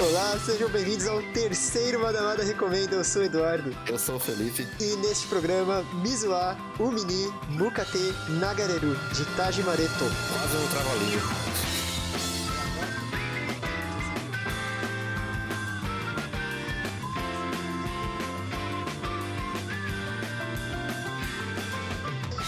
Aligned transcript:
Olá, 0.00 0.38
sejam 0.38 0.68
bem-vindos 0.68 1.08
ao 1.08 1.20
terceiro 1.32 1.98
Madamada 1.98 2.44
Recomenda. 2.44 2.94
Eu 2.94 3.02
sou 3.02 3.20
o 3.20 3.24
Eduardo. 3.24 3.76
Eu 3.84 3.98
sou 3.98 4.14
o 4.14 4.20
Felipe. 4.20 4.64
E 4.78 4.94
neste 4.98 5.26
programa, 5.26 5.82
Mizuá, 5.94 6.56
Umini, 6.78 7.26
Mukate, 7.48 8.14
Nagareru, 8.38 8.94
de 9.12 9.24
Tajimareto. 9.36 9.88
Quase 9.88 10.56
um. 10.56 10.68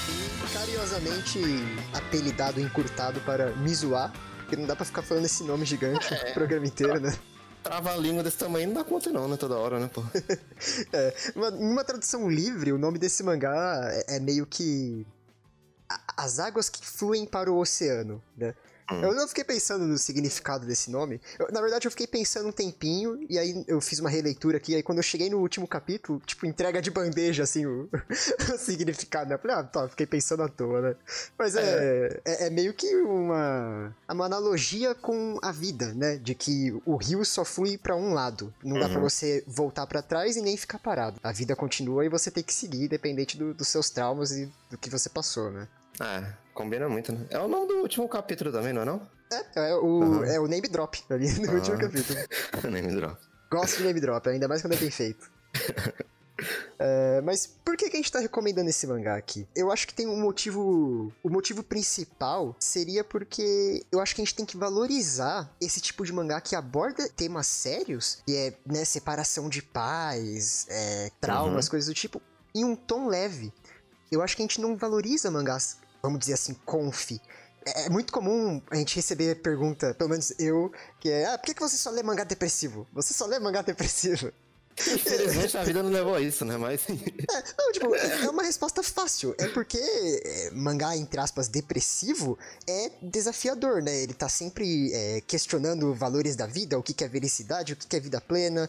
E 0.08 0.52
carinhosamente 0.52 1.40
apelidado, 1.92 2.60
encurtado 2.60 3.18
para 3.22 3.50
Mizuá, 3.56 4.12
porque 4.36 4.54
não 4.54 4.66
dá 4.66 4.76
pra 4.76 4.84
ficar 4.84 5.02
falando 5.02 5.24
esse 5.24 5.42
nome 5.42 5.64
gigante 5.64 6.14
o 6.30 6.32
programa 6.32 6.64
inteiro, 6.64 7.00
né? 7.00 7.12
Trava-língua 7.62 8.22
desse 8.22 8.38
tamanho 8.38 8.68
não 8.68 8.74
dá 8.74 8.84
conta 8.84 9.10
não, 9.10 9.28
né? 9.28 9.36
Toda 9.36 9.56
hora, 9.56 9.78
né, 9.78 9.90
pô? 9.92 10.02
É, 10.92 11.14
em 11.58 11.70
uma 11.72 11.84
tradução 11.84 12.28
livre, 12.30 12.72
o 12.72 12.78
nome 12.78 12.98
desse 12.98 13.22
mangá 13.22 13.88
é, 13.92 14.16
é 14.16 14.20
meio 14.20 14.46
que 14.46 15.06
a- 15.88 16.00
as 16.24 16.38
águas 16.38 16.68
que 16.68 16.86
fluem 16.86 17.26
para 17.26 17.50
o 17.52 17.58
oceano, 17.58 18.22
né? 18.36 18.54
Hum. 18.92 19.02
Eu 19.02 19.14
não 19.14 19.28
fiquei 19.28 19.44
pensando 19.44 19.86
no 19.86 19.96
significado 19.98 20.66
desse 20.66 20.90
nome. 20.90 21.20
Eu- 21.38 21.48
na 21.52 21.60
verdade, 21.60 21.86
eu 21.86 21.90
fiquei 21.90 22.06
pensando 22.06 22.48
um 22.48 22.52
tempinho, 22.52 23.24
e 23.28 23.38
aí 23.38 23.64
eu 23.68 23.80
fiz 23.80 23.98
uma 24.00 24.10
releitura 24.10 24.56
aqui, 24.56 24.74
aí 24.74 24.82
quando 24.82 24.98
eu 24.98 25.02
cheguei 25.04 25.30
no 25.30 25.38
último 25.38 25.66
capítulo, 25.68 26.20
tipo, 26.26 26.46
entrega 26.46 26.80
de 26.82 26.90
bandeja, 26.90 27.42
assim, 27.44 27.66
o, 27.66 27.88
o 28.54 28.58
significado, 28.58 29.28
né? 29.30 29.36
Eu 29.36 29.38
falei, 29.38 29.56
ah, 29.56 29.62
tá, 29.64 29.88
fiquei 29.88 30.06
pensando 30.06 30.42
à 30.42 30.48
toa, 30.48 30.80
né? 30.80 30.96
Mas 31.38 31.54
é, 31.56 32.20
é, 32.24 32.46
é 32.46 32.50
meio 32.50 32.74
que 32.74 32.94
uma, 33.02 33.94
uma 34.10 34.24
analogia 34.26 34.94
com 34.94 35.38
a 35.42 35.52
vida, 35.52 35.92
né? 35.94 36.16
De 36.16 36.34
que 36.34 36.72
o 36.84 36.96
rio 36.96 37.24
só 37.24 37.44
flui 37.44 37.78
pra 37.78 37.94
um 37.96 38.12
lado. 38.12 38.52
Não 38.62 38.78
dá 38.78 38.86
Uhum. 38.86 38.92
pra 38.92 39.00
você 39.02 39.44
voltar 39.46 39.86
pra 39.86 40.02
trás 40.02 40.36
e 40.36 40.40
nem 40.42 40.56
ficar 40.56 40.78
parado. 40.78 41.20
A 41.22 41.32
vida 41.32 41.54
continua 41.54 42.04
e 42.04 42.08
você 42.08 42.30
tem 42.30 42.42
que 42.42 42.52
seguir, 42.52 42.84
independente 42.84 43.36
do- 43.36 43.54
dos 43.54 43.68
seus 43.68 43.90
traumas 43.90 44.32
e 44.32 44.50
do 44.70 44.76
que 44.78 44.90
você 44.90 45.08
passou, 45.08 45.50
né? 45.50 45.68
É, 46.00 46.32
combina 46.54 46.88
muito, 46.88 47.12
né? 47.12 47.26
É 47.30 47.38
o 47.38 47.48
nome 47.48 47.66
do 47.68 47.74
último 47.78 48.08
capítulo 48.08 48.50
também, 48.52 48.72
não 48.72 48.82
é 48.82 48.84
não? 48.84 49.08
É, 49.32 49.70
é 49.70 49.74
o, 49.76 49.84
Uhum. 49.84 50.24
é 50.24 50.40
o 50.40 50.46
name 50.48 50.68
drop 50.68 51.02
ali 51.10 51.30
no 51.38 51.50
Ah. 51.50 51.54
último 51.54 51.78
capítulo. 51.78 52.18
Nem 52.70 52.82
me 52.82 52.94
droga. 52.94 53.18
Gosto 53.50 53.78
de 53.78 53.84
name 53.84 54.00
drop, 54.00 54.28
ainda 54.28 54.46
mais 54.48 54.62
quando 54.62 54.74
é 54.74 54.76
bem 54.76 54.90
feito. 54.90 55.30
É, 56.78 57.20
mas 57.20 57.46
por 57.46 57.76
que, 57.76 57.90
que 57.90 57.96
a 57.96 58.00
gente 58.00 58.10
tá 58.10 58.18
recomendando 58.18 58.70
esse 58.70 58.86
mangá 58.86 59.14
aqui? 59.14 59.46
Eu 59.54 59.70
acho 59.70 59.86
que 59.86 59.92
tem 59.92 60.06
um 60.06 60.18
motivo. 60.18 61.12
O 61.22 61.28
motivo 61.28 61.62
principal 61.62 62.56
seria 62.58 63.04
porque 63.04 63.84
eu 63.92 64.00
acho 64.00 64.14
que 64.14 64.22
a 64.22 64.24
gente 64.24 64.34
tem 64.34 64.46
que 64.46 64.56
valorizar 64.56 65.54
esse 65.60 65.82
tipo 65.82 66.02
de 66.02 66.14
mangá 66.14 66.40
que 66.40 66.56
aborda 66.56 67.06
temas 67.10 67.46
sérios, 67.46 68.22
que 68.26 68.34
é, 68.34 68.54
né, 68.64 68.86
separação 68.86 69.50
de 69.50 69.60
pais, 69.60 70.66
é, 70.70 71.10
traumas, 71.20 71.68
coisas 71.68 71.86
do 71.86 71.94
tipo, 71.94 72.22
em 72.54 72.64
um 72.64 72.74
tom 72.74 73.06
leve. 73.08 73.52
Eu 74.10 74.22
acho 74.22 74.34
que 74.34 74.40
a 74.42 74.44
gente 74.46 74.62
não 74.62 74.74
valoriza 74.76 75.30
mangás, 75.30 75.76
vamos 76.02 76.18
dizer 76.20 76.34
assim, 76.34 76.54
conf. 76.64 77.12
É 77.12 77.86
é 77.86 77.88
muito 77.90 78.12
comum 78.12 78.62
a 78.70 78.76
gente 78.76 78.96
receber 78.96 79.42
pergunta, 79.42 79.94
pelo 79.94 80.10
menos 80.10 80.32
eu, 80.38 80.72
que 80.98 81.10
é: 81.10 81.26
ah, 81.26 81.38
por 81.38 81.46
que, 81.46 81.54
que 81.54 81.60
você 81.60 81.76
só 81.76 81.90
lê 81.90 82.02
mangá 82.02 82.24
depressivo? 82.24 82.86
Você 82.92 83.12
só 83.12 83.26
lê 83.26 83.38
mangá 83.38 83.62
depressivo? 83.62 84.32
Infelizmente 84.78 85.56
a 85.58 85.64
vida 85.64 85.82
não 85.82 85.90
levou 85.90 86.14
a 86.14 86.20
isso, 86.20 86.44
né? 86.44 86.56
Mas. 86.56 86.82
Não, 86.88 87.72
tipo, 87.72 87.94
é 87.94 88.24
é 88.24 88.30
uma 88.30 88.42
resposta 88.42 88.82
fácil. 88.82 89.34
É 89.38 89.48
porque 89.48 89.78
é, 89.78 90.50
mangá, 90.52 90.96
entre 90.96 91.20
aspas, 91.20 91.48
depressivo 91.48 92.38
é 92.66 92.90
desafiador, 93.02 93.82
né? 93.82 94.02
Ele 94.02 94.14
tá 94.14 94.28
sempre 94.28 94.92
é, 94.92 95.20
questionando 95.20 95.92
valores 95.94 96.36
da 96.36 96.46
vida, 96.46 96.78
o 96.78 96.82
que 96.82 96.94
que 96.94 97.04
é 97.04 97.08
felicidade, 97.08 97.72
o 97.72 97.76
que 97.76 97.86
que 97.86 97.96
é 97.96 98.00
vida 98.00 98.20
plena. 98.20 98.68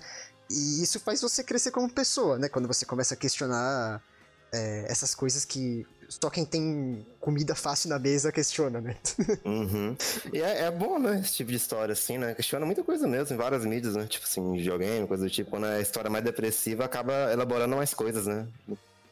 E 0.49 0.83
isso 0.83 0.99
faz 0.99 1.21
você 1.21 1.43
crescer 1.43 1.71
como 1.71 1.89
pessoa, 1.89 2.37
né? 2.37 2.49
Quando 2.49 2.67
você 2.67 2.85
começa 2.85 3.13
a 3.13 3.17
questionar 3.17 4.03
é, 4.52 4.85
essas 4.89 5.15
coisas 5.15 5.45
que 5.45 5.87
só 6.11 6.30
quem 6.30 6.44
tem 6.45 7.05
comida 7.20 7.55
fácil 7.55 7.89
na 7.89 7.98
mesa 7.98 8.32
questiona, 8.32 8.82
né? 8.82 8.95
Uhum. 9.45 9.95
E 10.33 10.42
é, 10.42 10.64
é 10.66 10.72
bom, 10.72 10.99
né? 10.99 11.20
Esse 11.23 11.33
tipo 11.38 11.49
de 11.52 11.58
história, 11.58 11.94
assim, 11.94 12.17
né? 12.17 12.36
Questiona 12.36 12.66
muita 12.66 12.83
coisa 12.83 13.08
mesmo, 13.08 13.33
em 13.33 13.38
várias 13.38 13.66
mídias, 13.66 13.95
né? 13.95 14.05
Tipo 14.08 14.26
assim, 14.26 14.54
videogame, 14.54 15.08
coisa 15.08 15.23
do 15.23 15.30
tipo. 15.30 15.50
Quando 15.50 15.66
a 15.66 15.80
história 15.82 16.10
é 16.10 16.11
mais 16.11 16.23
depressiva, 16.23 16.86
acaba 16.86 17.32
elaborando 17.32 17.76
mais 17.76 17.94
coisas, 17.94 18.27
né? 18.27 18.48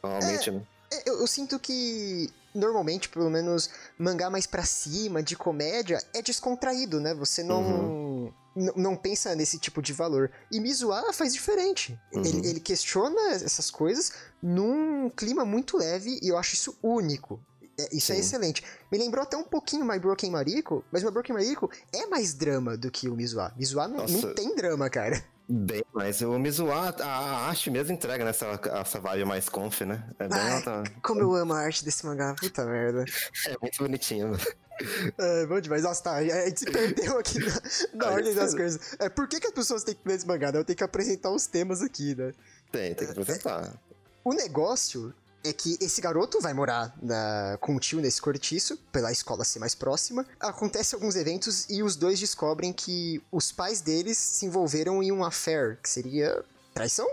Normalmente, 0.04 0.50
né? 0.50 0.62
É, 0.92 1.08
Eu, 1.08 1.20
eu 1.20 1.26
sinto 1.26 1.58
que, 1.58 2.28
normalmente, 2.54 3.08
pelo 3.08 3.30
menos, 3.30 3.70
mangá 3.98 4.28
mais 4.30 4.46
pra 4.46 4.64
cima, 4.64 5.22
de 5.22 5.36
comédia, 5.36 5.98
é 6.14 6.20
descontraído, 6.22 7.00
né? 7.00 7.14
Você 7.14 7.42
não, 7.42 7.62
n- 7.62 7.88
não 8.54 8.96
pensa 8.96 9.34
nesse 9.34 9.58
tipo 9.58 9.80
de 9.80 9.92
valor. 9.92 10.30
E 10.50 10.60
Mizuá 10.60 11.12
faz 11.12 11.32
diferente. 11.32 11.98
Uhum. 12.12 12.24
Ele, 12.24 12.48
ele 12.48 12.60
questiona 12.60 13.32
essas 13.32 13.70
coisas 13.70 14.12
num 14.42 15.08
clima 15.10 15.44
muito 15.44 15.76
leve 15.76 16.18
e 16.22 16.28
eu 16.28 16.36
acho 16.36 16.54
isso 16.54 16.76
único. 16.82 17.40
É, 17.78 17.96
Isso 17.96 18.12
é 18.12 18.16
Sim. 18.16 18.20
excelente. 18.20 18.64
Me 18.92 18.98
lembrou 18.98 19.22
até 19.22 19.36
um 19.36 19.44
pouquinho 19.44 19.86
My 19.86 19.98
Broken 19.98 20.30
Mariko, 20.30 20.84
mas 20.92 21.02
My 21.02 21.10
Broken 21.10 21.34
Mariko 21.34 21.70
é 21.92 22.06
mais 22.06 22.34
drama 22.34 22.76
do 22.76 22.90
que 22.90 23.08
o 23.08 23.16
Mizuá. 23.16 23.52
Mizuá 23.56 23.88
não, 23.88 24.04
não 24.04 24.34
tem 24.34 24.54
drama, 24.54 24.90
cara. 24.90 25.22
Bem, 25.52 25.82
mas 25.92 26.22
o 26.22 26.38
Mizuá, 26.38 26.94
a 27.00 27.04
a 27.04 27.48
arte 27.48 27.72
mesmo 27.72 27.92
entrega 27.92 28.24
nessa 28.24 28.46
essa 28.80 29.00
vibe 29.00 29.24
mais 29.24 29.48
conf, 29.48 29.80
né? 29.80 30.08
É 30.16 30.28
bem 30.28 30.38
Ai, 30.38 30.84
Como 31.02 31.20
eu 31.20 31.34
amo 31.34 31.52
a 31.52 31.58
arte 31.58 31.84
desse 31.84 32.06
mangá, 32.06 32.36
puta 32.38 32.64
merda. 32.64 33.04
É 33.48 33.56
muito 33.60 33.76
bonitinho, 33.78 34.28
mano. 34.28 34.40
É, 35.18 35.46
bom 35.46 35.60
demais. 35.60 35.82
Nossa, 35.82 36.04
tá. 36.04 36.14
A 36.14 36.22
gente 36.22 36.60
se 36.60 36.70
perdeu 36.70 37.18
aqui 37.18 37.40
na, 37.40 37.60
na 37.94 38.12
ordem 38.12 38.32
das 38.32 38.54
coisas. 38.56 38.96
É, 39.00 39.08
por 39.08 39.26
que, 39.26 39.40
que 39.40 39.48
as 39.48 39.52
pessoas 39.52 39.82
têm 39.82 39.94
que 39.94 40.00
ler 40.06 40.14
esse 40.14 40.26
mangá? 40.26 40.52
né? 40.52 40.58
Eu 40.58 40.64
tenho 40.64 40.76
que 40.76 40.84
apresentar 40.84 41.30
os 41.30 41.48
temas 41.48 41.82
aqui, 41.82 42.14
né? 42.14 42.32
Tem, 42.70 42.94
tem 42.94 43.06
que 43.08 43.12
apresentar. 43.12 43.74
O 44.22 44.32
negócio 44.32 45.12
é 45.42 45.52
que 45.52 45.76
esse 45.80 46.00
garoto 46.00 46.40
vai 46.40 46.52
morar 46.52 46.94
na- 47.02 47.56
com 47.60 47.76
o 47.76 47.80
tio 47.80 48.00
nesse 48.00 48.20
cortiço, 48.20 48.76
pela 48.92 49.10
escola 49.10 49.44
ser 49.44 49.58
mais 49.58 49.74
próxima. 49.74 50.26
Acontece 50.38 50.94
alguns 50.94 51.16
eventos 51.16 51.66
e 51.68 51.82
os 51.82 51.96
dois 51.96 52.18
descobrem 52.18 52.72
que 52.72 53.22
os 53.32 53.50
pais 53.52 53.80
deles 53.80 54.18
se 54.18 54.46
envolveram 54.46 55.02
em 55.02 55.10
um 55.12 55.24
affair, 55.24 55.78
que 55.82 55.88
seria 55.88 56.44
traição? 56.74 57.08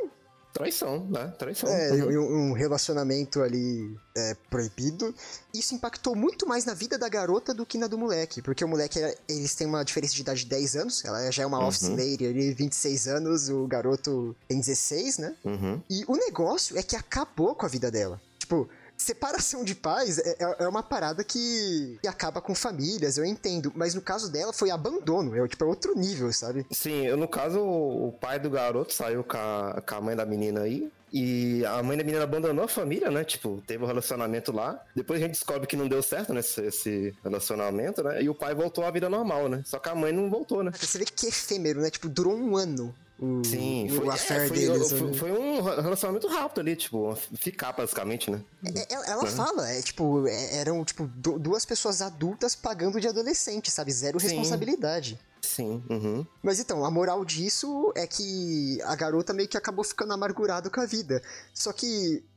Traição, 0.57 1.05
né? 1.09 1.33
Traição. 1.37 1.69
É, 1.69 1.91
Uhum. 1.91 2.11
e 2.11 2.17
um, 2.17 2.49
um 2.49 2.51
relacionamento 2.53 3.41
ali 3.41 3.95
é, 4.15 4.35
proibido. 4.49 5.13
Isso 5.53 5.75
impactou 5.75 6.15
muito 6.15 6.47
mais 6.47 6.65
na 6.65 6.73
vida 6.73 6.97
da 6.97 7.07
garota 7.07 7.53
do 7.53 7.65
que 7.65 7.77
na 7.77 7.87
do 7.87 7.97
moleque. 7.97 8.41
Porque 8.41 8.63
o 8.63 8.67
moleque, 8.67 8.99
é- 8.99 9.15
eles 9.29 9.53
têm 9.55 9.67
uma 9.67 9.83
diferença 9.83 10.13
de 10.15 10.21
idade 10.21 10.39
de 10.41 10.47
10 10.49 10.75
anos. 10.75 11.05
Ela 11.05 11.29
já 11.31 11.43
é 11.43 11.45
uma 11.45 11.59
Uhum. 11.59 11.67
office 11.67 11.89
lady 11.89 12.25
ali, 12.25 12.53
26 12.53 13.07
anos. 13.07 13.49
O 13.49 13.67
garoto 13.67 14.35
tem 14.47 14.59
16, 14.59 15.17
né? 15.19 15.35
Uhum. 15.45 15.81
E 15.89 16.03
o 16.07 16.15
negócio 16.15 16.77
é 16.77 16.81
que 16.83 16.95
acabou 16.95 17.53
com 17.55 17.65
a 17.65 17.69
vida 17.69 17.91
dela. 17.91 18.19
Tipo, 18.39 18.67
separação 18.97 19.63
de 19.63 19.75
pais 19.75 20.17
é, 20.17 20.35
é- 20.39 20.55
é 20.63 20.67
uma 20.67 20.83
parada 20.83 21.23
que, 21.23 21.97
que 22.01 22.07
acaba 22.07 22.41
com 22.41 22.53
famílias, 22.55 23.17
eu 23.17 23.25
entendo. 23.25 23.71
Mas 23.75 23.93
no 23.93 24.01
caso 24.01 24.31
dela 24.31 24.51
foi 24.51 24.69
abandono. 24.71 25.35
É, 25.35 25.47
tipo, 25.47 25.63
é 25.63 25.67
outro 25.67 25.95
nível, 25.97 26.31
sabe? 26.33 26.65
Sim, 26.71 27.05
eu, 27.05 27.15
no 27.17 27.27
caso, 27.27 27.59
o 27.61 28.11
pai 28.19 28.39
do 28.39 28.49
garoto 28.49 28.93
saiu 28.93 29.23
com 29.23 29.37
a, 29.37 29.81
com 29.87 29.95
a 29.95 30.01
mãe 30.01 30.15
da 30.15 30.25
menina 30.25 30.61
aí. 30.61 30.91
E 31.13 31.65
a 31.65 31.81
mãe 31.81 31.95
da 31.97 32.03
menina 32.03 32.25
abandonou 32.25 32.65
a 32.65 32.67
família, 32.67 33.09
né? 33.09 33.23
Tipo, 33.23 33.63
teve 33.65 33.81
um 33.81 33.87
relacionamento 33.87 34.51
lá. 34.51 34.83
Depois 34.93 35.21
a 35.21 35.23
gente 35.23 35.35
descobre 35.35 35.65
que 35.65 35.77
não 35.77 35.87
deu 35.87 36.03
certo 36.03 36.33
nesse 36.33 36.59
esse 36.61 37.15
relacionamento, 37.23 38.03
né? 38.03 38.21
E 38.21 38.27
o 38.27 38.35
pai 38.35 38.53
voltou 38.53 38.83
à 38.83 38.91
vida 38.91 39.07
normal, 39.09 39.47
né? 39.47 39.61
Só 39.65 39.79
que 39.79 39.87
a 39.87 39.95
mãe 39.95 40.11
não 40.11 40.29
voltou, 40.29 40.61
né? 40.63 40.71
Você 40.77 40.97
vê 40.97 41.05
que 41.05 41.27
efêmero, 41.27 41.79
né? 41.79 41.89
Tipo, 41.89 42.09
durou 42.09 42.35
um 42.35 42.57
ano. 42.57 42.93
O, 43.19 43.43
Sim, 43.43 43.87
o 43.89 43.95
foi, 43.95 44.09
affair 44.09 44.41
é, 44.43 44.47
foi, 44.47 44.57
deles. 44.59 44.91
foi, 44.91 45.01
né? 45.01 45.13
foi 45.13 45.31
um 45.31 45.61
relacionamento 45.61 46.27
rápido 46.27 46.59
ali, 46.61 46.75
tipo, 46.75 47.17
ficar 47.35 47.73
basicamente, 47.73 48.29
né? 48.29 48.39
É, 48.75 48.93
Ela, 48.93 49.05
ela 49.07 49.23
Uhum. 49.23 49.31
fala, 49.31 49.71
é 49.71 49.81
tipo, 49.81 50.27
é- 50.27 50.57
eram 50.57 50.85
tipo 50.85 51.07
du- 51.07 51.39
duas 51.39 51.65
pessoas 51.65 52.01
adultas 52.01 52.55
pagando 52.55 53.01
de 53.01 53.07
adolescente, 53.07 53.71
sabe? 53.71 53.91
Zero 53.91 54.19
Sim. 54.19 54.27
responsabilidade. 54.27 55.19
Sim, 55.41 55.83
uhum. 55.89 56.25
Mas 56.43 56.59
então, 56.59 56.85
a 56.85 56.91
moral 56.91 57.25
disso 57.25 57.91
é 57.95 58.05
que 58.05 58.79
a 58.83 58.95
garota 58.95 59.33
meio 59.33 59.47
que 59.49 59.57
acabou 59.57 59.83
ficando 59.83 60.13
amargurada 60.13 60.69
com 60.69 60.79
a 60.81 60.85
vida. 60.85 61.19
Só 61.53 61.73
que 61.73 62.23
é, 62.35 62.36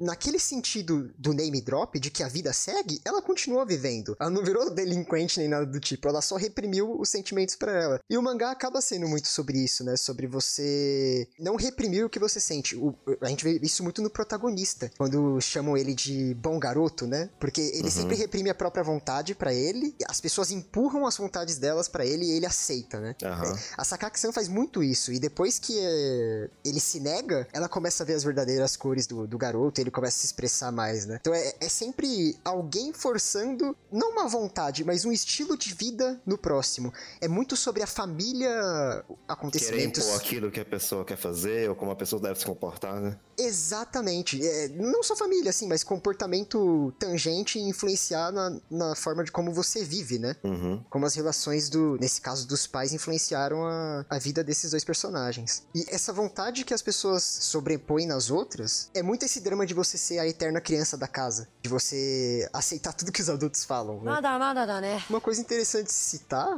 naquele 0.00 0.38
sentido 0.38 1.10
do 1.18 1.32
name 1.32 1.60
drop, 1.60 1.98
de 1.98 2.10
que 2.10 2.22
a 2.22 2.28
vida 2.28 2.52
segue, 2.52 3.00
ela 3.04 3.20
continua 3.22 3.64
vivendo. 3.64 4.16
Ela 4.18 4.30
não 4.30 4.42
virou 4.44 4.70
delinquente 4.74 5.38
nem 5.38 5.48
nada 5.48 5.66
do 5.66 5.78
tipo, 5.80 6.08
ela 6.08 6.22
só 6.22 6.36
reprimiu 6.36 6.98
os 6.98 7.08
sentimentos 7.08 7.54
pra 7.56 7.72
ela. 7.72 8.00
E 8.08 8.16
o 8.16 8.22
mangá 8.22 8.50
acaba 8.50 8.80
sendo 8.80 9.06
muito 9.08 9.28
sobre 9.28 9.58
isso, 9.58 9.84
né? 9.84 9.96
Sobre 9.96 10.26
você 10.26 11.28
não 11.38 11.56
reprimir 11.56 12.04
o 12.04 12.10
que 12.10 12.18
você 12.18 12.40
sente. 12.40 12.76
O- 12.76 12.94
a 13.20 13.26
gente 13.28 13.44
vê 13.44 13.58
isso 13.62 13.82
muito 13.82 14.02
no 14.02 14.10
protagonista, 14.10 14.90
quando 14.96 15.40
chamam 15.40 15.76
ele 15.76 15.94
de 15.94 16.34
bom 16.34 16.58
garoto, 16.58 17.06
né? 17.06 17.28
Porque 17.38 17.60
ele 17.60 17.84
Uhum. 17.84 17.90
sempre 17.90 18.16
reprime 18.16 18.50
a 18.50 18.54
própria 18.54 18.82
vontade 18.84 19.34
pra 19.34 19.52
ele, 19.52 19.94
as 20.08 20.20
pessoas 20.20 20.50
empurram 20.50 21.06
as 21.06 21.16
vontades 21.16 21.58
delas 21.58 21.88
pra 21.88 22.04
ele 22.06 22.24
e 22.24 22.30
ele 22.32 22.46
aceita, 22.46 23.00
né? 23.00 23.14
Aham. 23.22 23.58
A 23.76 23.84
Sakaki-san 23.84 24.32
faz 24.32 24.48
muito 24.48 24.82
isso, 24.82 25.12
e 25.12 25.18
depois 25.18 25.58
que 25.58 25.78
eh, 25.78 26.48
ele 26.64 26.80
se 26.80 27.00
nega, 27.00 27.46
ela 27.52 27.68
começa 27.68 28.02
a 28.02 28.06
ver 28.06 28.14
as 28.14 28.24
verdadeiras 28.24 28.76
cores 28.76 29.06
do, 29.06 29.26
do 29.26 29.38
garoto, 29.38 29.80
ele 29.80 29.89
ele 29.90 29.92
começa 29.92 30.16
a 30.16 30.20
se 30.20 30.26
expressar 30.26 30.70
mais, 30.70 31.04
né? 31.04 31.18
Então 31.20 31.34
é, 31.34 31.54
é 31.60 31.68
sempre 31.68 32.38
alguém 32.44 32.92
forçando, 32.92 33.76
não 33.92 34.12
uma 34.12 34.28
vontade, 34.28 34.84
mas 34.84 35.04
um 35.04 35.12
estilo 35.12 35.56
de 35.56 35.74
vida 35.74 36.20
no 36.24 36.38
próximo. 36.38 36.92
É 37.20 37.28
muito 37.28 37.56
sobre 37.56 37.82
a 37.82 37.86
família, 37.86 39.04
acontecimentos. 39.28 40.04
Querer 40.04 40.14
impor 40.14 40.26
aquilo 40.26 40.50
que 40.50 40.60
a 40.60 40.64
pessoa 40.64 41.04
quer 41.04 41.16
fazer 41.16 41.68
ou 41.68 41.76
como 41.76 41.90
a 41.90 41.96
pessoa 41.96 42.22
deve 42.22 42.38
se 42.38 42.46
comportar, 42.46 43.00
né? 43.00 43.18
Exatamente. 43.36 44.46
É, 44.46 44.68
não 44.68 45.02
só 45.02 45.16
família, 45.16 45.50
assim, 45.50 45.66
mas 45.66 45.82
comportamento 45.82 46.92
tangente 46.98 47.58
e 47.58 47.62
influenciar 47.62 48.30
na, 48.30 48.60
na 48.70 48.94
forma 48.94 49.24
de 49.24 49.32
como 49.32 49.52
você 49.52 49.84
vive, 49.84 50.18
né? 50.18 50.36
Uhum. 50.44 50.82
Como 50.88 51.06
as 51.06 51.14
relações 51.14 51.68
do, 51.68 51.96
nesse 51.98 52.20
caso, 52.20 52.46
dos 52.46 52.66
pais 52.66 52.92
influenciaram 52.92 53.66
a, 53.66 54.04
a 54.08 54.18
vida 54.18 54.44
desses 54.44 54.70
dois 54.70 54.84
personagens. 54.84 55.64
E 55.74 55.84
essa 55.88 56.12
vontade 56.12 56.64
que 56.64 56.74
as 56.74 56.82
pessoas 56.82 57.22
sobrepõem 57.22 58.06
nas 58.06 58.30
outras 58.30 58.90
é 58.94 59.02
muito 59.02 59.24
esse 59.24 59.40
drama 59.40 59.66
de 59.66 59.74
você 59.84 59.96
ser 59.96 60.18
a 60.18 60.26
eterna 60.26 60.60
criança 60.60 60.96
da 60.96 61.08
casa. 61.08 61.48
De 61.62 61.68
você 61.68 62.48
aceitar 62.52 62.92
tudo 62.92 63.12
que 63.12 63.20
os 63.20 63.30
adultos 63.30 63.64
falam, 63.64 63.96
né? 63.98 64.12
Nada, 64.12 64.38
nada, 64.38 64.80
né? 64.80 65.02
Uma 65.08 65.20
coisa 65.20 65.40
interessante 65.40 65.86
de 65.86 65.92
citar 65.92 66.56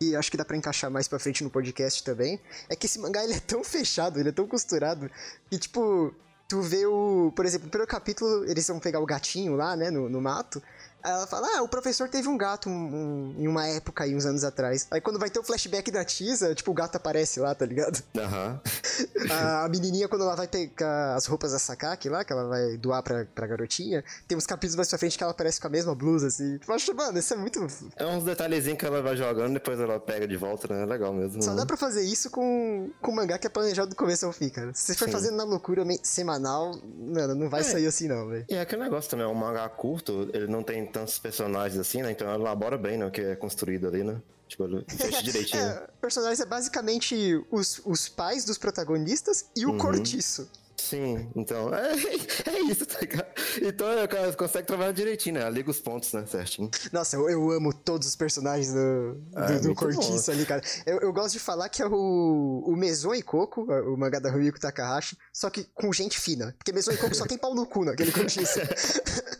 e 0.00 0.16
acho 0.16 0.30
que 0.30 0.36
dá 0.36 0.44
pra 0.44 0.56
encaixar 0.56 0.90
mais 0.90 1.08
pra 1.08 1.18
frente 1.18 1.44
no 1.44 1.50
podcast 1.50 2.02
também, 2.02 2.40
é 2.68 2.76
que 2.76 2.86
esse 2.86 2.98
mangá 2.98 3.22
ele 3.24 3.34
é 3.34 3.40
tão 3.40 3.62
fechado, 3.62 4.18
ele 4.18 4.28
é 4.28 4.32
tão 4.32 4.46
costurado, 4.46 5.10
que 5.48 5.58
tipo, 5.58 6.14
tu 6.48 6.60
vê 6.60 6.86
o. 6.86 7.32
Por 7.34 7.46
exemplo, 7.46 7.66
no 7.66 7.70
primeiro 7.70 7.90
capítulo, 7.90 8.44
eles 8.44 8.66
vão 8.68 8.78
pegar 8.78 9.00
o 9.00 9.06
gatinho 9.06 9.54
lá, 9.54 9.76
né, 9.76 9.90
no, 9.90 10.08
no 10.08 10.20
mato. 10.20 10.62
Aí 11.04 11.12
ela 11.12 11.26
fala, 11.26 11.46
ah, 11.58 11.62
o 11.62 11.68
professor 11.68 12.08
teve 12.08 12.26
um 12.28 12.36
gato 12.38 12.70
um, 12.70 12.72
um, 12.72 13.34
em 13.38 13.46
uma 13.46 13.66
época 13.66 14.04
aí, 14.04 14.16
uns 14.16 14.24
anos 14.24 14.42
atrás. 14.42 14.86
Aí 14.90 15.02
quando 15.02 15.18
vai 15.18 15.28
ter 15.28 15.38
o 15.38 15.42
flashback 15.44 15.90
da 15.90 16.02
Tisa, 16.02 16.54
tipo, 16.54 16.70
o 16.70 16.74
gato 16.74 16.96
aparece 16.96 17.38
lá, 17.40 17.54
tá 17.54 17.66
ligado? 17.66 18.02
Aham. 18.16 18.58
A, 19.30 19.64
a 19.64 19.68
menininha, 19.68 20.06
quando 20.08 20.22
ela 20.22 20.36
vai 20.36 20.46
pegar 20.46 21.14
as 21.14 21.26
roupas 21.26 21.52
da 21.52 21.58
Sakaki 21.58 22.08
lá, 22.08 22.24
que 22.24 22.32
ela 22.32 22.46
vai 22.46 22.76
doar 22.76 23.02
pra, 23.02 23.24
pra 23.34 23.46
garotinha, 23.46 24.04
tem 24.28 24.36
uns 24.36 24.46
capítulos 24.46 24.76
mais 24.76 24.88
pra 24.88 24.98
frente 24.98 25.16
que 25.16 25.22
ela 25.24 25.32
aparece 25.32 25.60
com 25.60 25.66
a 25.66 25.70
mesma 25.70 25.94
blusa, 25.94 26.28
assim. 26.28 26.58
Tipo, 26.58 26.72
acho, 26.72 26.94
mano, 26.94 27.18
isso 27.18 27.32
é 27.34 27.36
muito... 27.36 27.66
É 27.96 28.06
uns 28.06 28.22
detalhezinhos 28.24 28.78
que 28.78 28.84
ela 28.86 29.02
vai 29.02 29.16
jogando, 29.16 29.54
depois 29.54 29.80
ela 29.80 29.98
pega 29.98 30.28
de 30.28 30.36
volta, 30.36 30.72
né? 30.72 30.82
É 30.82 30.86
legal 30.86 31.12
mesmo. 31.12 31.42
Só 31.42 31.54
dá 31.54 31.66
pra 31.66 31.76
fazer 31.76 32.02
isso 32.02 32.30
com, 32.30 32.90
com 33.00 33.12
mangá 33.12 33.38
que 33.38 33.46
é 33.46 33.50
planejado 33.50 33.90
do 33.90 33.96
começo 33.96 34.26
ao 34.26 34.32
fim, 34.32 34.48
cara. 34.48 34.72
Se 34.74 34.86
você 34.92 34.94
for 34.94 35.06
Sim. 35.06 35.12
fazendo 35.12 35.36
na 35.36 35.44
loucura 35.44 35.84
semanal, 36.02 36.72
mano, 36.96 37.34
não 37.34 37.48
vai 37.48 37.60
É. 37.60 37.64
sair 37.64 37.86
assim 37.86 38.06
não, 38.08 38.28
velho. 38.28 38.44
E 38.48 38.54
é 38.54 38.60
aquele 38.60 38.82
negócio 38.82 39.10
também, 39.10 39.24
é 39.26 39.28
um 39.28 39.34
mangá 39.34 39.68
curto, 39.68 40.30
ele 40.32 40.46
não 40.46 40.62
tem 40.62 40.86
tantos 40.94 41.18
personagens 41.18 41.78
assim, 41.78 42.00
né? 42.02 42.12
Então 42.12 42.26
ela 42.28 42.38
elabora 42.38 42.78
bem, 42.78 42.96
né? 42.96 43.04
O 43.04 43.10
que 43.10 43.20
é 43.20 43.34
construído 43.36 43.88
ali, 43.88 44.04
né? 44.04 44.22
Tipo, 44.48 44.64
fecha 44.96 45.22
direitinho. 45.22 45.60
É, 45.62 45.88
personagens 46.00 46.38
é 46.40 46.46
basicamente 46.46 47.44
os, 47.50 47.80
os 47.84 48.08
pais 48.08 48.44
dos 48.44 48.56
protagonistas 48.56 49.46
e 49.56 49.66
o 49.66 49.70
Uhum. 49.70 49.78
cortiço. 49.78 50.48
Sim, 50.76 51.30
então, 51.34 51.72
é, 51.74 51.92
é 52.50 52.60
isso, 52.70 52.84
tá 52.84 52.98
ligado? 53.00 53.26
Então 53.62 53.86
ela 53.88 54.32
consegue 54.34 54.66
trabalhar 54.66 54.92
direitinho, 54.92 55.36
né? 55.36 55.48
Liga 55.50 55.70
os 55.70 55.80
pontos, 55.80 56.12
né? 56.12 56.26
Certinho. 56.26 56.68
Nossa, 56.92 57.16
eu, 57.16 57.30
eu 57.30 57.50
amo 57.52 57.72
todos 57.72 58.06
os 58.08 58.14
personagens 58.16 58.72
do, 58.72 59.16
Ah, 59.34 59.46
do, 59.46 59.52
é 59.52 59.58
do 59.60 59.74
Cortiço 59.74 60.30
ali, 60.30 60.44
cara. 60.44 60.60
Eu, 60.84 60.98
eu 60.98 61.12
gosto 61.12 61.32
de 61.32 61.38
falar 61.38 61.68
que 61.70 61.80
é 61.80 61.86
o, 61.86 62.62
o 62.66 62.76
Meson 62.76 63.14
e 63.14 63.22
Coco, 63.22 63.62
o 63.62 63.96
mangá 63.96 64.18
da 64.18 64.30
Rumiko 64.30 64.60
Takahashi, 64.60 65.16
só 65.32 65.48
que 65.48 65.64
com 65.74 65.90
gente 65.92 66.18
fina. 66.20 66.54
Porque 66.58 66.72
Meson 66.72 66.92
e 66.92 66.96
Coco 66.98 67.14
só 67.14 67.24
tem 67.24 67.38
pau 67.38 67.54
no 67.54 67.64
cu 67.66 67.84
naquele 67.84 68.12
Cortiço. 68.12 68.58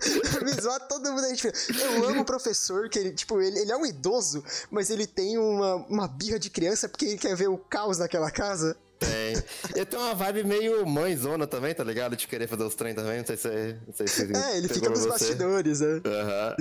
Meson, 0.44 0.78
todo 0.88 1.12
mundo 1.12 1.24
é. 1.24 1.34
Eu 1.82 2.08
amo 2.08 2.22
o 2.22 2.24
professor, 2.24 2.88
que 2.88 2.98
ele, 2.98 3.12
tipo, 3.12 3.40
ele, 3.40 3.58
ele 3.58 3.72
é 3.72 3.76
um 3.76 3.84
idoso, 3.86 4.44
mas 4.70 4.90
ele 4.90 5.06
tem 5.06 5.38
uma, 5.38 5.76
uma 5.88 6.08
birra 6.08 6.38
de 6.38 6.50
criança 6.50 6.88
porque 6.88 7.04
ele 7.04 7.18
quer 7.18 7.34
ver 7.34 7.48
o 7.48 7.58
caos 7.58 7.98
naquela 7.98 8.30
casa. 8.30 8.76
Tem. 8.98 9.34
Ele 9.74 9.84
tem 9.84 9.98
uma 9.98 10.14
vibe 10.14 10.44
meio 10.44 10.86
mãezona 10.86 11.46
também, 11.46 11.74
tá 11.74 11.82
ligado? 11.84 12.16
De 12.16 12.26
querer 12.26 12.46
fazer 12.46 12.62
os 12.62 12.74
trem 12.74 12.94
também. 12.94 13.18
Não 13.18 13.26
sei 13.26 13.36
se. 13.36 13.48
Não 13.86 13.94
sei 13.94 14.06
se 14.06 14.22
É, 14.36 14.56
ele 14.56 14.68
fica 14.68 14.88
nos 14.88 15.00
você. 15.00 15.08
bastidores, 15.08 15.80
né? 15.80 16.00
Aham. 16.06 16.56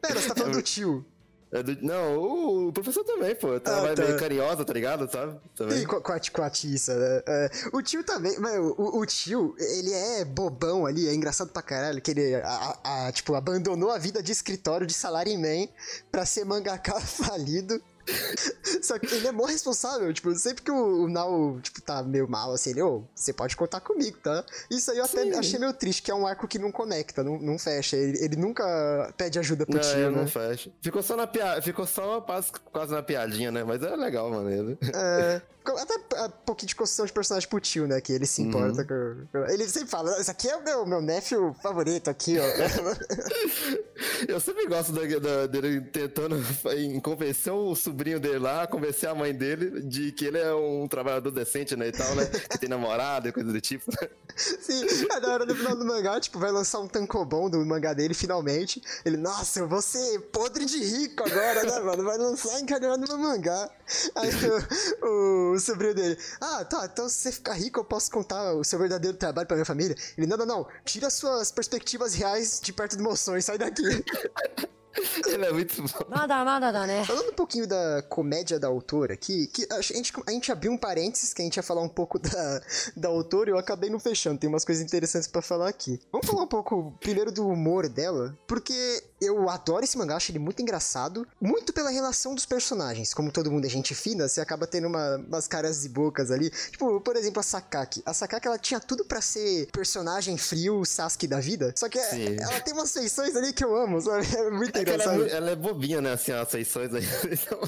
Pera, 0.00 0.20
você 0.20 0.28
tá 0.28 0.34
falando 0.34 0.54
do 0.54 0.62
tio. 0.62 1.04
É 1.52 1.62
do- 1.62 1.76
Não, 1.84 2.68
o, 2.68 2.72
professor 2.72 3.04
também, 3.04 3.34
pô. 3.34 3.48
Uma 3.48 3.56
Ah, 3.56 3.94
tá. 3.94 4.02
meio 4.04 4.18
carinhosa, 4.18 4.64
tá 4.64 4.72
ligado? 4.72 5.10
Sabe? 5.12 5.38
Também. 5.54 5.82
E 5.82 5.86
com 5.86 6.42
a 6.42 6.48
Tissa, 6.50 6.94
né? 6.96 7.22
É, 7.26 7.50
o 7.74 7.82
tio 7.82 8.02
também, 8.02 8.38
mano, 8.38 8.74
o, 8.78 8.98
o 9.00 9.04
tio, 9.06 9.54
ele 9.58 9.92
é 9.92 10.24
bobão 10.24 10.86
ali, 10.86 11.06
é 11.06 11.14
engraçado 11.14 11.50
pra 11.52 11.60
caralho, 11.60 12.00
que 12.00 12.10
ele, 12.10 12.36
a, 12.36 12.78
a- 12.82 13.12
tipo, 13.12 13.34
abandonou 13.34 13.90
a 13.90 13.98
vida 13.98 14.22
de 14.22 14.32
escritório 14.32 14.86
de 14.86 14.94
salaryman 14.94 15.68
pra 16.10 16.24
ser 16.24 16.44
mangaka 16.46 16.98
falido. 17.04 17.80
Só 18.82 18.98
que 18.98 19.06
ele 19.14 19.26
é 19.28 19.32
mó 19.32 19.44
responsável, 19.44 20.12
tipo, 20.12 20.34
sempre 20.34 20.62
que 20.62 20.70
o, 20.70 21.04
o 21.04 21.08
Nao, 21.08 21.60
tipo, 21.60 21.80
tá 21.80 22.02
meio 22.02 22.28
mal, 22.28 22.52
assim, 22.52 22.70
ele, 22.70 22.82
ô, 22.82 23.04
você 23.14 23.32
pode 23.32 23.56
contar 23.56 23.80
comigo, 23.80 24.18
tá? 24.22 24.44
Isso 24.70 24.90
aí 24.90 24.98
eu 24.98 25.04
até 25.04 25.22
Sim. 25.22 25.34
achei 25.34 25.58
meio 25.58 25.72
triste, 25.72 26.02
que 26.02 26.10
é 26.10 26.14
um 26.14 26.26
arco 26.26 26.48
que 26.48 26.58
não 26.58 26.72
conecta, 26.72 27.22
não, 27.22 27.38
não 27.38 27.58
fecha, 27.58 27.96
ele, 27.96 28.18
ele 28.24 28.36
nunca 28.36 29.12
pede 29.16 29.38
ajuda 29.38 29.64
pro 29.66 29.74
Não, 29.74 29.80
tio, 29.80 29.98
eu 29.98 30.10
né? 30.10 30.18
não 30.20 30.26
fecha. 30.26 30.70
Ficou 30.80 31.02
só 31.02 31.16
na 31.16 31.26
piada, 31.26 31.62
ficou 31.62 31.86
só 31.86 32.20
quase, 32.20 32.50
quase 32.72 32.92
na 32.92 33.02
piadinha, 33.02 33.50
né? 33.50 33.62
Mas 33.64 33.82
é 33.82 33.94
legal, 33.96 34.30
mano. 34.30 34.50
ele- 34.50 34.78
É, 34.94 35.40
até 35.64 35.94
um 36.26 36.30
pouquinho 36.44 36.68
de 36.68 36.74
construção 36.76 37.06
de 37.06 37.12
personagem 37.12 37.48
pro 37.48 37.60
tio, 37.60 37.86
né? 37.86 38.00
Que 38.00 38.12
ele 38.12 38.26
se 38.26 38.42
importa 38.42 38.84
com, 38.84 39.26
com- 39.32 39.44
Ele 39.52 39.68
sempre 39.68 39.88
fala, 39.88 40.18
esse 40.20 40.30
aqui 40.30 40.48
é 40.48 40.56
o 40.56 40.62
meu, 40.64 40.84
meu 40.86 41.00
nephew 41.00 41.54
favorito 41.62 42.08
aqui, 42.10 42.36
ó. 42.38 42.42
Eu 44.28 44.40
sempre 44.40 44.66
gosto 44.66 44.92
da- 44.92 45.18
da- 45.18 45.46
dele 45.46 45.80
tentando 45.80 46.36
em 46.76 47.00
convencer 47.00 47.52
o 47.52 47.74
sobrinho 47.74 48.18
dele 48.20 48.38
lá, 48.38 48.66
convencer 48.66 49.08
a 49.08 49.14
mãe 49.14 49.34
dele 49.34 49.82
de 49.82 50.12
que 50.12 50.24
ele 50.26 50.38
é 50.38 50.54
um 50.54 50.86
trabalhador 50.88 51.30
decente, 51.30 51.76
né? 51.76 51.88
E 51.88 51.92
tal, 51.92 52.14
né? 52.14 52.26
Que 52.26 52.58
tem 52.58 52.68
namorada 52.68 53.28
e 53.28 53.32
coisa 53.32 53.52
do 53.52 53.60
tipo. 53.60 53.90
Sim, 54.36 54.86
é 55.10 55.20
da 55.20 55.32
hora 55.32 55.44
no 55.46 55.54
final 55.54 55.76
do 55.76 55.84
mangá, 55.84 56.18
tipo, 56.18 56.38
vai 56.38 56.50
lançar 56.50 56.80
um 56.80 56.88
tankobon 56.88 57.50
do 57.50 57.64
mangá 57.66 57.92
dele 57.92 58.14
finalmente. 58.14 58.82
Ele, 59.04 59.16
nossa, 59.16 59.60
eu 59.60 59.68
vou 59.68 59.82
ser 59.82 60.20
podre 60.32 60.64
de 60.64 60.78
rico 60.82 61.22
agora, 61.24 61.62
né, 61.64 61.80
mano? 61.80 62.02
Vai 62.04 62.16
lançar 62.16 62.58
encadeado 62.60 62.98
no 62.98 63.06
meu 63.06 63.18
mangá. 63.18 63.70
Aí 64.14 64.30
o, 65.02 65.51
o, 65.51 65.51
sobrinho 65.60 65.94
dele, 65.94 66.18
ah, 66.40 66.64
tá, 66.64 66.88
então 66.90 67.08
se 67.08 67.16
você 67.16 67.32
ficar 67.32 67.54
rico, 67.54 67.80
eu 67.80 67.84
posso 67.84 68.10
contar 68.10 68.54
o 68.54 68.64
seu 68.64 68.78
verdadeiro 68.78 69.16
trabalho 69.16 69.46
pra 69.46 69.56
minha 69.56 69.66
família. 69.66 69.96
Ele, 70.16 70.26
não, 70.26 70.36
não, 70.36 70.46
não, 70.46 70.66
tira 70.84 71.10
suas 71.10 71.50
perspectivas 71.50 72.14
reais 72.14 72.60
de 72.60 72.72
perto 72.72 72.96
do 72.96 73.02
meu 73.02 73.16
sonho, 73.16 73.42
sai 73.42 73.58
daqui. 73.58 73.82
Ele 75.26 75.44
é 75.46 75.52
muito 75.52 75.82
bom. 75.82 76.06
Nada, 76.08 76.44
nada, 76.44 76.86
né? 76.86 77.04
Falando 77.04 77.30
um 77.30 77.34
pouquinho 77.34 77.66
da 77.66 78.02
comédia 78.08 78.58
da 78.58 78.68
autora 78.68 79.14
aqui, 79.14 79.46
que 79.46 79.66
a 79.72 79.80
gente, 79.80 80.12
a 80.26 80.30
gente 80.30 80.52
abriu 80.52 80.72
um 80.72 80.76
parênteses 80.78 81.32
que 81.32 81.40
a 81.42 81.44
gente 81.44 81.56
ia 81.56 81.62
falar 81.62 81.82
um 81.82 81.88
pouco 81.88 82.18
da, 82.18 82.60
da 82.96 83.08
autora 83.08 83.50
e 83.50 83.52
eu 83.52 83.58
acabei 83.58 83.88
não 83.90 83.98
fechando. 84.00 84.38
Tem 84.38 84.48
umas 84.48 84.64
coisas 84.64 84.82
interessantes 84.84 85.28
pra 85.28 85.40
falar 85.42 85.68
aqui. 85.68 86.00
Vamos 86.10 86.26
falar 86.26 86.42
um 86.42 86.46
pouco 86.48 86.92
primeiro 87.00 87.32
do 87.32 87.46
humor 87.48 87.88
dela, 87.88 88.36
porque 88.46 89.02
eu 89.20 89.48
adoro 89.48 89.84
esse 89.84 89.96
mangá, 89.96 90.16
acho 90.16 90.32
ele 90.32 90.38
muito 90.38 90.60
engraçado, 90.60 91.26
muito 91.40 91.72
pela 91.72 91.90
relação 91.90 92.34
dos 92.34 92.44
personagens. 92.44 93.14
Como 93.14 93.30
todo 93.30 93.50
mundo 93.50 93.64
é 93.66 93.68
gente 93.68 93.94
fina, 93.94 94.28
você 94.28 94.40
acaba 94.40 94.66
tendo 94.66 94.88
uma- 94.88 95.16
umas 95.16 95.46
caras 95.46 95.84
e 95.84 95.88
bocas 95.88 96.30
ali. 96.30 96.50
Tipo, 96.50 97.00
por 97.00 97.16
exemplo, 97.16 97.40
a 97.40 97.42
Sakaki. 97.42 98.02
A 98.04 98.12
Sakaki, 98.12 98.46
ela 98.48 98.58
tinha 98.58 98.80
tudo 98.80 99.04
pra 99.04 99.20
ser 99.20 99.68
personagem 99.72 100.36
frio, 100.36 100.84
Sasuke 100.84 101.26
da 101.26 101.38
vida, 101.40 101.72
só 101.76 101.88
que 101.88 102.00
Sim. 102.00 102.36
ela 102.40 102.60
tem 102.60 102.74
umas 102.74 102.92
feições 102.92 103.34
ali 103.36 103.52
que 103.52 103.64
eu 103.64 103.74
amo, 103.76 104.00
sabe? 104.00 104.26
É 104.42 104.50
muito 104.50 104.81
Ela, 104.90 105.26
é, 105.26 105.36
ela 105.36 105.50
é 105.50 105.56
bobinha, 105.56 106.00
né? 106.00 106.12
Assim, 106.12 106.32
as 106.32 106.50
feições 106.50 106.92
aí. 106.94 107.02
Então, 107.32 107.58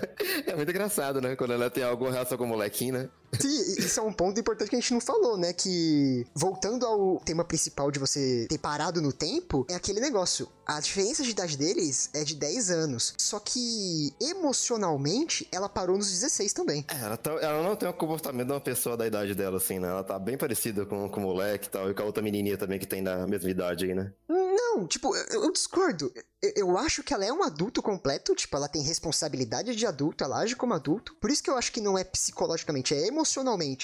é 0.46 0.56
muito 0.56 0.70
engraçado, 0.70 1.20
né? 1.20 1.36
Quando 1.36 1.52
ela 1.52 1.70
tem 1.70 1.84
alguma 1.84 2.10
relação 2.10 2.36
com 2.36 2.44
o 2.44 2.48
molequinho, 2.48 2.94
né? 2.94 3.08
Sim, 3.40 3.74
isso 3.78 4.00
é 4.00 4.02
um 4.02 4.12
ponto 4.12 4.38
importante 4.40 4.68
que 4.70 4.76
a 4.76 4.80
gente 4.80 4.92
não 4.94 5.00
falou, 5.00 5.36
né? 5.36 5.52
Que, 5.52 6.26
voltando 6.34 6.86
ao 6.86 7.20
tema 7.20 7.44
principal 7.44 7.90
de 7.90 7.98
você 7.98 8.46
ter 8.48 8.58
parado 8.58 9.00
no 9.02 9.12
tempo, 9.12 9.66
é 9.68 9.74
aquele 9.74 10.00
negócio. 10.00 10.48
A 10.66 10.80
diferença 10.80 11.22
de 11.22 11.30
idade 11.30 11.56
deles 11.58 12.08
é 12.14 12.24
de 12.24 12.34
10 12.34 12.70
anos. 12.70 13.14
Só 13.18 13.38
que, 13.38 14.14
emocionalmente, 14.20 15.46
ela 15.52 15.68
parou 15.68 15.96
nos 15.96 16.10
16 16.10 16.52
também. 16.52 16.84
É, 16.88 17.04
ela, 17.04 17.16
tá- 17.16 17.32
ela 17.32 17.62
não 17.62 17.76
tem 17.76 17.88
o 17.88 17.92
comportamento 17.92 18.46
de 18.46 18.52
uma 18.52 18.60
pessoa 18.60 18.96
da 18.96 19.06
idade 19.06 19.34
dela, 19.34 19.56
assim, 19.58 19.78
né? 19.78 19.88
Ela 19.88 20.02
tá 20.04 20.18
bem 20.18 20.38
parecida 20.38 20.86
com, 20.86 21.08
com 21.08 21.20
o 21.20 21.22
moleque 21.22 21.66
e 21.66 21.70
tal, 21.70 21.90
e 21.90 21.94
com 21.94 22.02
a 22.02 22.06
outra 22.06 22.22
menininha 22.22 22.56
também 22.56 22.78
que 22.78 22.86
tem 22.86 23.02
da 23.02 23.26
mesma 23.26 23.50
idade 23.50 23.84
aí, 23.84 23.94
né? 23.94 24.12
Não, 24.28 24.86
tipo, 24.86 25.14
eu, 25.14 25.42
eu 25.44 25.52
discordo. 25.52 26.12
Eu, 26.42 26.52
eu 26.56 26.78
acho 26.78 27.02
que 27.02 27.12
ela 27.14 27.24
é 27.24 27.32
um 27.32 27.42
adulto 27.42 27.82
completo, 27.82 28.34
tipo, 28.34 28.56
ela 28.56 28.68
tem 28.68 28.82
responsabilidade 28.82 29.74
de 29.76 29.86
adulto, 29.86 30.24
ela 30.24 30.38
age 30.38 30.56
como 30.56 30.74
adulto. 30.74 31.14
Por 31.20 31.30
isso 31.30 31.42
que 31.42 31.50
eu 31.50 31.56
acho 31.56 31.70
que 31.72 31.80
não 31.80 31.96
é 31.98 32.04
psicologicamente, 32.04 32.94
é 32.94 33.06
emocionalmente. 33.06 33.23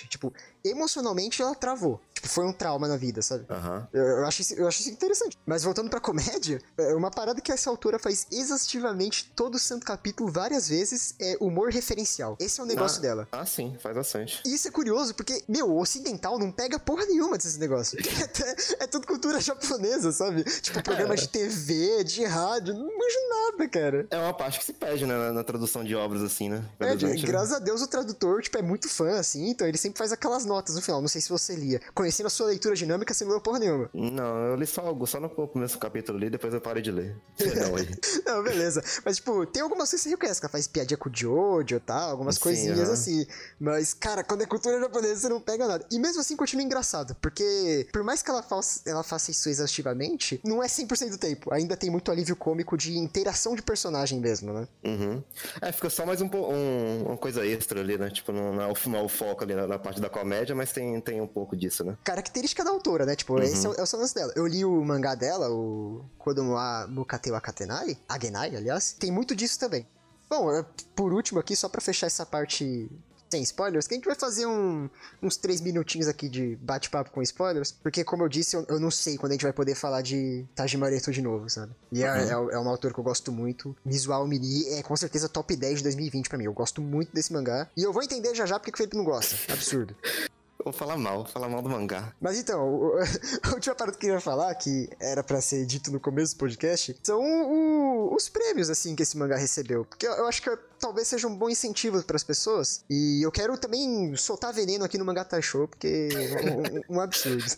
Tipo, 0.09 0.32
emocionalmente 0.64 1.42
ela 1.42 1.54
travou. 1.54 2.00
Tipo, 2.14 2.28
foi 2.28 2.44
um 2.47 2.52
trauma 2.52 2.87
na 2.87 2.97
vida, 2.97 3.23
sabe? 3.23 3.47
Aham. 3.49 3.88
Eu, 3.92 4.02
eu 4.02 4.26
acho 4.26 4.42
isso, 4.42 4.54
eu 4.54 4.68
acho 4.68 4.80
isso 4.80 4.90
interessante. 4.90 5.38
Mas 5.47 5.62
voltando 5.64 5.88
pra 5.88 6.00
comédia, 6.00 6.61
é 6.76 6.94
uma 6.94 7.11
parada 7.11 7.40
que 7.40 7.50
essa 7.50 7.70
autora 7.70 7.99
faz 7.99 8.26
exaustivamente 8.30 9.32
todo 9.35 9.54
o 9.54 9.59
santo 9.59 9.87
capítulo 9.87 10.30
várias 10.30 10.68
vezes 10.68 11.14
é 11.18 11.37
humor 11.40 11.70
referencial. 11.70 12.37
Esse 12.38 12.61
é 12.61 12.62
o 12.62 12.66
negócio 12.66 12.99
Ah. 12.99 13.02
dela. 13.02 13.28
Ah, 13.32 13.47
sim, 13.47 13.76
faz 13.80 13.94
bastante. 13.97 14.42
E 14.44 14.54
isso 14.54 14.68
é 14.68 14.70
curioso, 14.70 15.14
porque, 15.14 15.42
meu, 15.49 15.70
o 15.70 15.80
ocidental 15.80 16.38
não 16.38 16.50
pega 16.52 16.78
porra 16.78 17.06
nenhuma 17.06 17.37
desses 17.37 17.56
negócios. 17.56 18.00
É, 18.80 18.85
é 18.85 18.87
tudo 18.87 19.06
cultura 19.06 19.40
japonesa, 19.40 20.12
sabe? 20.12 20.44
Tipo, 20.44 20.82
programa 20.82 21.14
de 21.16 21.28
TV, 21.28 22.02
de 22.04 22.25
rádio, 22.25 22.73
não 22.75 22.85
manjo 22.87 23.28
nada, 23.28 23.68
cara. 23.68 24.06
É 24.11 24.16
uma 24.18 24.32
parte 24.32 24.59
que 24.59 24.64
se 24.64 24.73
perde, 24.73 25.04
né, 25.06 25.14
na, 25.16 25.32
na 25.32 25.44
tradução 25.44 25.85
de 25.85 25.94
obras, 25.94 26.23
assim, 26.23 26.49
né? 26.49 26.64
É, 26.78 26.94
né? 26.94 27.14
graças 27.23 27.52
a 27.52 27.59
Deus 27.59 27.82
o 27.82 27.87
tradutor, 27.87 28.40
tipo, 28.42 28.56
é 28.56 28.62
muito 28.62 28.88
fã, 28.88 29.20
assim, 29.21 29.49
então 29.50 29.67
ele 29.67 29.79
sempre 29.79 29.99
faz 29.99 30.12
aquelas 30.12 30.45
notas 30.45 30.75
no 30.75 30.83
final. 30.83 31.00
Não 31.00 31.09
sei 31.09 31.21
se 31.21 31.29
você 31.29 31.55
lia. 31.55 31.81
Conhecendo 31.95 32.27
a 32.27 32.31
sua 32.31 32.47
leitura 32.47 32.75
dinâmica, 32.75 33.12
você 33.15 33.25
não 33.25 33.33
leu 33.33 33.41
porra 33.41 33.59
nenhuma. 33.59 33.89
Não, 33.95 34.37
eu 34.47 34.57
li 34.57 34.67
só, 34.67 34.83
algo- 34.83 35.07
só 35.07 35.21
no 35.21 35.29
começo 35.31 35.75
do 35.77 35.81
capítulo 35.81 36.19
ali, 36.19 36.31
depois 36.31 36.53
eu 36.53 36.61
parei 36.61 36.83
de 36.83 36.91
ler. 36.91 37.17
Não, 37.61 37.77
aí. 37.77 37.89
Não, 38.27 38.43
beleza. 38.43 38.83
Mas, 39.05 39.17
tipo, 39.17 39.45
tem 39.47 39.62
algumas 39.62 39.91
coisas 39.91 40.03
que 40.03 40.09
você 40.09 40.11
reconhece, 40.11 40.41
que 40.41 40.47
ela 40.47 40.50
faz 40.53 40.67
piadinha 40.67 40.97
com 40.99 41.09
o 41.09 41.12
Jojo 41.15 41.77
e 41.77 41.81
tal, 41.81 42.11
algumas 42.11 42.37
Sim, 42.37 42.41
coisinhas 42.43 42.81
aham. 42.81 42.93
assim. 42.93 43.27
Mas, 43.59 43.95
cara, 43.95 44.23
quando 44.25 44.43
é 44.43 44.47
cultura 44.47 44.79
japonesa, 44.81 45.21
você 45.21 45.29
não 45.29 45.41
pega 45.41 45.67
nada. 45.67 45.87
E 45.91 45.99
mesmo 45.99 46.21
assim, 46.21 46.37
continua 46.37 46.65
engraçado, 46.65 47.15
porque 47.21 47.87
por 47.93 48.03
mais 48.03 48.23
que 48.23 48.31
ela 48.31 48.43
faça, 48.43 48.81
ela 48.87 49.03
faça 49.03 49.31
isso 49.31 49.49
exaustivamente, 49.49 50.41
não 50.45 50.62
é 50.62 50.67
100% 50.67 51.11
do 51.11 51.19
tempo. 51.19 51.53
Ainda 51.53 51.77
tem 51.77 51.91
muito 51.91 52.11
alívio 52.11 52.37
cômico 52.37 52.77
de 52.77 52.97
interação 52.99 53.55
de 53.55 53.62
personagem 53.62 54.21
mesmo, 54.21 54.53
né? 54.53 54.69
Uhum. 54.85 55.23
É, 55.61 55.73
fica 55.73 55.89
só 55.91 56.05
mais 56.07 56.21
um, 56.21 56.27
um- 56.27 57.05
uma 57.07 57.17
coisa 57.17 57.47
extra 57.47 57.81
ali, 57.81 57.97
né? 57.99 58.11
Tipo, 58.11 58.33
não, 58.33 58.55
não 58.55 58.62
é 58.62 58.67
o, 58.67 59.05
o 59.05 59.09
foco 59.11 59.45
ali 59.45 59.55
na, 59.55 59.67
na 59.67 59.79
parte 59.79 60.00
da 60.00 60.09
comédia, 60.09 60.55
mas 60.55 60.73
tem, 60.73 60.99
tem 61.00 61.21
um 61.21 61.26
pouco 61.26 61.55
disso, 61.55 61.85
né? 61.85 61.99
Característica 62.02 62.64
da 62.64 62.71
autora, 62.71 63.05
né? 63.05 63.14
Tipo, 63.14 63.38
esse 63.40 63.67
é, 63.67 63.69
o- 63.69 63.75
é 63.75 63.83
o 63.83 63.97
lance 63.99 64.14
dela. 64.14 64.33
Eu 64.35 64.47
li 64.47 64.64
o 64.64 64.83
mangá 64.83 65.14
dela, 65.14 65.50
o 65.50 66.05
Kodomoa 66.19 66.87
Mukate 66.88 67.31
wa 67.31 67.40
Katenai, 67.40 67.99
Agenai, 68.09 68.57
aliás. 68.57 68.93
Tem 68.99 69.11
muito 69.12 69.37
disso 69.37 69.59
também. 69.59 69.87
Bom, 70.29 70.64
por 70.95 71.12
último 71.12 71.40
aqui, 71.40 71.55
só 71.57 71.69
pra 71.69 71.81
fechar 71.81 72.07
essa 72.07 72.25
parte 72.25 72.88
sem 73.30 73.42
spoilers, 73.42 73.87
que 73.87 73.94
a 73.94 73.96
gente 73.96 74.06
vai 74.06 74.14
fazer 74.16 74.46
um- 74.46 74.88
uns 75.22 75.37
três 75.37 75.60
minutinhos 75.60 76.08
aqui 76.08 76.28
de 76.28 76.56
bate-papo 76.56 77.10
com 77.10 77.22
spoilers, 77.22 77.70
porque 77.72 78.02
como 78.02 78.25
eu 78.25 78.28
disse, 78.28 78.56
eu, 78.56 78.64
eu 78.68 78.80
não 78.80 78.90
sei 78.90 79.16
quando 79.16 79.32
a 79.32 79.34
gente 79.34 79.42
vai 79.44 79.52
poder 79.52 79.75
falar 79.75 80.02
de 80.02 80.44
Tajimareto 80.54 81.12
de 81.12 81.22
novo, 81.22 81.49
sabe? 81.49 81.72
E 81.92 82.02
é, 82.02 82.06
é, 82.06 82.30
é 82.30 82.58
uma 82.58 82.70
autora 82.70 82.92
que 82.92 82.99
eu 83.00 83.04
gosto 83.04 83.30
muito. 83.30 83.75
Visual 83.84 84.26
Mini 84.26 84.66
é 84.70 84.82
com 84.82 84.96
certeza 84.96 85.28
top 85.28 85.54
10 85.54 85.78
de 85.78 85.82
2020 85.84 86.28
pra 86.28 86.37
mim. 86.38 86.44
Eu 86.44 86.52
gosto 86.52 86.80
muito 86.82 87.12
desse 87.14 87.32
mangá. 87.32 87.68
E 87.76 87.82
eu 87.82 87.92
vou 87.92 88.02
entender 88.02 88.34
já 88.34 88.46
já 88.46 88.58
porque 88.58 88.72
que 88.72 88.76
o 88.76 88.78
Felipe 88.78 88.96
não 88.96 89.04
gosta. 89.04 89.37
Absurdo. 89.52 89.94
Vou 90.62 90.75
falar 90.75 90.99
mal, 90.99 91.22
vou 91.25 91.32
falar 91.32 91.49
mal 91.49 91.62
do 91.62 91.70
mangá. 91.70 92.12
Mas 92.20 92.38
então, 92.38 92.68
o- 92.68 92.92
a 93.42 93.54
última 93.54 93.75
parada 93.75 93.96
que 93.96 94.04
eu 94.04 94.10
queria 94.10 94.20
falar, 94.20 94.54
que 94.56 94.90
era 95.00 95.22
pra 95.25 95.40
ser 95.40 95.64
dito 95.64 95.90
no 95.90 95.99
começo 95.99 96.34
do 96.34 96.38
podcast, 96.38 96.94
são 97.02 97.18
o- 97.18 98.14
os 98.14 98.28
prêmios, 98.28 98.68
assim, 98.68 98.94
que 98.94 99.02
esse 99.02 99.16
mangá 99.16 99.37
recebeu. 99.37 99.87
Porque 99.87 100.06
eu, 100.06 100.12
eu 100.12 100.26
acho 100.26 100.42
que 100.42 100.50
talvez 100.80 101.06
seja 101.08 101.28
um 101.28 101.37
bom 101.37 101.49
incentivo 101.49 102.02
pras 102.02 102.25
pessoas. 102.25 102.84
E 102.88 103.25
eu 103.25 103.30
quero 103.30 103.56
também 103.58 104.16
soltar 104.16 104.52
veneno 104.52 104.84
aqui 104.84 104.99
no 104.99 105.04
Mangá 105.04 105.26
Show, 105.40 105.68
porque 105.68 106.08
é 106.12 106.90
um, 106.90 106.96
um 106.96 107.00
absurdo. 107.00 107.44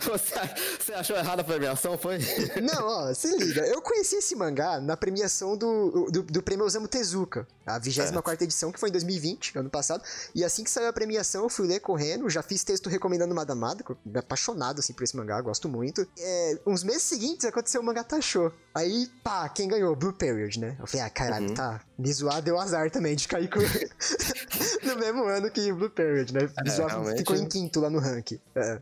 Você, 0.00 0.92
achou 0.94 1.16
errada 1.16 1.42
a 1.42 1.44
premiação, 1.44 1.96
foi? 1.98 2.18
Não, 2.60 2.86
ó, 2.86 3.14
se 3.14 3.36
liga. 3.36 3.66
Eu 3.66 3.80
conheci 3.82 4.16
esse 4.16 4.34
mangá 4.34 4.80
na 4.80 4.96
premiação 4.96 5.56
do, 5.56 6.10
do, 6.10 6.22
do 6.22 6.42
prêmio 6.42 6.64
Osamu 6.64 6.88
Tezuka, 6.88 7.46
a 7.66 7.78
24 7.78 8.44
edição, 8.44 8.72
que 8.72 8.80
foi 8.80 8.88
em 8.88 8.92
2020, 8.92 9.58
ano 9.58 9.70
passado. 9.70 10.02
E 10.34 10.44
assim 10.44 10.64
que 10.64 10.70
saiu 10.70 10.88
a 10.88 10.92
premiação, 10.92 11.42
eu 11.44 11.48
fui 11.48 11.66
ler 11.66 11.80
correndo, 11.80 12.28
já 12.30 12.42
fiz 12.42 12.64
texto 12.64 12.88
recomendando 12.88 13.34
Madamada, 13.34 13.82
que 13.84 13.92
eu 13.92 13.98
me 14.04 14.18
apaixonado 14.18 14.80
assim 14.80 14.92
por 14.92 15.04
esse 15.04 15.16
mangá, 15.16 15.40
gosto 15.40 15.68
muito. 15.68 16.06
É, 16.18 16.58
uns 16.66 16.82
meses 16.82 17.02
seguintes 17.02 17.44
aconteceu 17.44 17.80
o 17.80 17.84
mangá 17.84 18.02
Tachou. 18.02 18.52
Aí, 18.74 19.08
pá, 19.22 19.48
quem 19.48 19.68
ganhou? 19.68 19.94
Blue 19.94 20.12
Period, 20.12 20.58
né? 20.58 20.76
Eu 20.80 20.86
falei, 20.86 21.06
ah, 21.06 21.10
caralho, 21.10 21.48
Uhum. 21.48 21.54
tá. 21.54 21.80
Mizuá 22.22 22.40
deu 22.40 22.58
azar 22.58 22.90
também 22.90 23.16
de 23.16 23.26
cair 23.26 23.48
com... 23.50 23.58
no 24.86 24.96
mesmo 24.96 25.24
ano 25.24 25.50
que 25.50 25.72
Blue 25.72 25.90
Period, 25.90 26.32
né? 26.32 26.48
Mizuá 26.62 26.86
realmente. 26.86 27.18
ficou 27.18 27.34
em 27.34 27.48
quinto 27.48 27.80
lá 27.80 27.90
no 27.90 27.98
ranking. 27.98 28.38
É. 28.54 28.78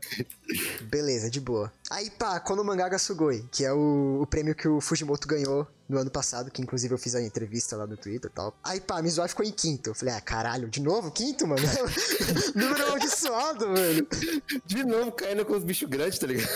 Beleza, 0.83 1.29
de 1.29 1.39
boa. 1.39 1.71
Aí, 1.89 2.11
pá, 2.11 2.39
Kono 2.39 2.63
Mangaga 2.63 2.99
Sugoi, 2.99 3.43
que 3.51 3.65
é 3.65 3.73
o, 3.73 4.19
o 4.21 4.27
prêmio 4.27 4.53
que 4.53 4.67
o 4.67 4.79
Fujimoto 4.79 5.27
ganhou 5.27 5.67
no 5.89 5.97
ano 5.97 6.11
passado, 6.11 6.51
que 6.51 6.61
inclusive 6.61 6.93
eu 6.93 6.97
fiz 6.97 7.15
a 7.15 7.21
entrevista 7.21 7.75
lá 7.75 7.87
no 7.87 7.97
Twitter 7.97 8.29
e 8.29 8.33
tal. 8.33 8.55
Aí, 8.63 8.79
pá, 8.79 9.01
Mizuha 9.01 9.27
ficou 9.27 9.45
em 9.45 9.51
quinto. 9.51 9.89
Eu 9.89 9.95
falei, 9.95 10.13
ah, 10.13 10.21
caralho, 10.21 10.69
de 10.69 10.79
novo? 10.81 11.09
Quinto, 11.11 11.47
mano? 11.47 11.61
Número 12.53 12.85
amaldiçoado, 12.85 13.67
mano. 13.67 14.07
De 14.65 14.83
novo 14.83 15.11
caindo 15.11 15.45
com 15.45 15.53
os 15.53 15.63
bichos 15.63 15.89
grandes, 15.89 16.19
tá 16.19 16.27
ligado? 16.27 16.47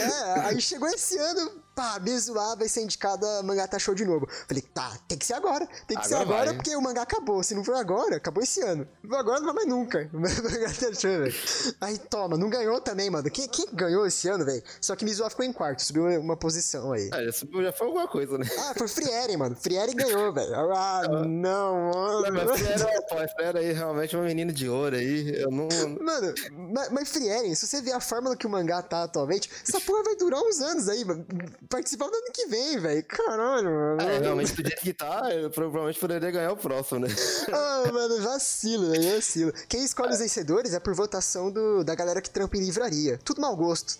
É, 0.00 0.40
aí 0.46 0.60
chegou 0.60 0.88
esse 0.88 1.16
ano, 1.16 1.62
pá, 1.74 1.98
Mizuha 2.00 2.56
vai 2.56 2.68
ser 2.68 2.82
indicado 2.82 3.26
a 3.26 3.42
Mangata 3.42 3.78
Show 3.78 3.94
de 3.94 4.04
novo. 4.04 4.28
Falei, 4.46 4.62
tá, 4.62 4.98
tem 5.08 5.16
que 5.18 5.24
ser 5.26 5.34
agora. 5.34 5.66
Tem 5.86 5.96
que 5.98 6.06
ser 6.06 6.14
Agora 6.14 6.30
agora 6.30 6.46
vai. 6.46 6.54
porque 6.56 6.74
o 6.76 6.80
mangá 6.82 7.02
acabou. 7.02 7.42
Se 7.42 7.54
não 7.54 7.64
for 7.64 7.74
agora, 7.76 8.16
acabou 8.16 8.42
esse 8.42 8.60
ano. 8.62 8.86
Agora, 9.10 9.38
não 9.40 9.46
vai 9.46 9.54
mais 9.54 9.68
nunca. 9.68 10.08
Mangata 10.12 10.94
Show, 10.94 11.10
velho. 11.10 11.34
Aí, 11.80 11.98
toma, 11.98 12.36
não 12.36 12.48
ganhou 12.50 12.80
também, 12.80 13.08
mano. 13.10 13.30
Quem, 13.30 13.48
quem 13.48 13.66
ganhou 13.72 14.06
esse 14.06 14.28
ano, 14.28 14.44
velho? 14.44 14.62
Só 14.80 14.94
que 14.96 15.04
Mizuha 15.04 15.30
ficou 15.30 15.44
em 15.44 15.52
quarto, 15.52 15.82
subiu 15.82 16.04
uma 16.20 16.36
posição 16.36 16.92
aí. 16.92 17.08
Ah, 17.12 17.22
isso 17.22 17.46
já 17.62 17.72
foi 17.72 17.86
alguma 17.86 18.08
coisa, 18.08 18.36
né? 18.38 18.46
Ah, 18.58 18.72
foi 18.76 18.88
Frieren, 18.88 19.36
mano. 19.36 19.56
Frieren 19.56 19.94
ganhou, 19.94 20.32
velho. 20.34 20.54
Ah, 20.54 21.02
não, 21.08 21.24
Não, 21.26 22.20
mano. 22.20 22.44
mas 22.46 22.60
Fera, 22.60 23.02
pô, 23.08 23.16
Fera 23.36 23.58
aí 23.58 23.72
realmente 23.72 24.14
é 24.14 24.18
uma 24.18 24.26
menina 24.26 24.52
de 24.52 24.68
ouro 24.68 24.96
aí. 24.96 25.40
Eu 25.40 25.50
não. 25.50 25.68
Mano, 26.00 26.34
mas, 26.72 26.90
mas 26.90 27.08
Frieren, 27.08 27.54
se 27.54 27.66
você 27.66 27.80
ver 27.80 27.92
a 27.92 28.00
fórmula 28.00 28.36
que 28.36 28.46
o 28.46 28.50
mangá 28.50 28.82
tá 28.82 29.04
atualmente, 29.04 29.50
essa 29.66 29.80
porra 29.80 30.02
vai 30.04 30.16
durar 30.16 30.40
uns 30.42 30.60
anos 30.60 30.88
aí, 30.88 31.04
mano. 31.04 31.24
Participar 31.68 32.08
do 32.08 32.14
ano 32.14 32.32
que 32.32 32.46
vem, 32.46 32.78
velho. 32.78 33.04
Caralho, 33.04 33.70
mano. 33.70 34.00
É, 34.02 34.18
realmente, 34.18 34.54
do 34.54 34.62
jeito 34.66 34.80
que 34.80 34.92
tá, 34.92 35.28
eu 35.32 35.50
provavelmente 35.50 36.00
poderia 36.00 36.30
ganhar 36.30 36.52
o 36.52 36.56
próximo, 36.56 37.00
né? 37.00 37.08
Ah, 37.52 37.90
mano, 37.92 38.22
vacilo, 38.22 38.90
velho, 38.90 39.16
vacilo. 39.16 39.52
Quem 39.68 39.82
escolhe 39.82 40.12
os 40.12 40.18
vencedores 40.18 40.72
é 40.74 40.80
por 40.80 40.94
votação 40.94 41.50
do, 41.50 41.82
da 41.84 41.94
galera 41.94 42.20
que 42.20 42.30
trampa 42.30 42.56
em 42.56 42.60
livraria. 42.60 43.18
Tudo 43.24 43.40
mau 43.40 43.56
gosto. 43.56 43.98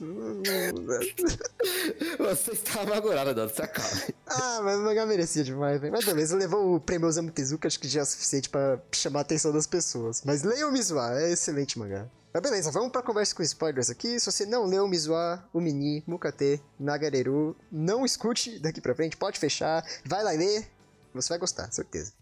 Você 2.18 2.52
está 2.52 2.82
amargurado, 2.82 3.34
Dado, 3.34 3.54
se 3.54 3.62
acalma. 3.62 4.02
Ah, 4.26 4.60
mas 4.62 4.78
o 4.78 4.82
mangá 4.82 5.04
merecia 5.06 5.44
demais, 5.44 5.80
velho. 5.80 5.92
Mas 5.92 6.04
beleza, 6.04 6.36
levou 6.36 6.76
o 6.76 6.80
prêmio 6.80 7.08
Osamu 7.08 7.30
Tezuka, 7.30 7.68
acho 7.68 7.78
que 7.78 7.88
já 7.88 8.00
é 8.00 8.02
o 8.02 8.06
suficiente 8.06 8.48
pra 8.48 8.78
chamar 8.92 9.20
a 9.20 9.22
atenção 9.22 9.52
das 9.52 9.66
pessoas. 9.66 10.22
Mas 10.24 10.42
leiam 10.42 10.68
o 10.68 10.72
Mizuha, 10.72 11.20
é 11.20 11.32
excelente 11.32 11.78
mangá. 11.78 12.06
Mas 12.32 12.42
beleza, 12.42 12.70
vamos 12.70 12.92
pra 12.92 13.02
conversa 13.02 13.34
com 13.34 13.42
spoilers 13.42 13.90
aqui. 13.90 14.20
Se 14.20 14.30
você 14.30 14.46
não 14.46 14.64
leu 14.64 14.87
Mizuá, 14.87 15.44
Umini, 15.52 16.04
Mukate, 16.06 16.62
Nagareru, 16.78 17.56
não 17.72 18.04
escute 18.04 18.60
daqui 18.60 18.80
pra 18.80 18.94
frente, 18.94 19.16
pode 19.16 19.38
fechar, 19.38 19.84
vai 20.04 20.22
lá 20.22 20.30
ler, 20.30 20.70
você 21.12 21.28
vai 21.28 21.38
gostar, 21.38 21.70
certeza. 21.72 22.12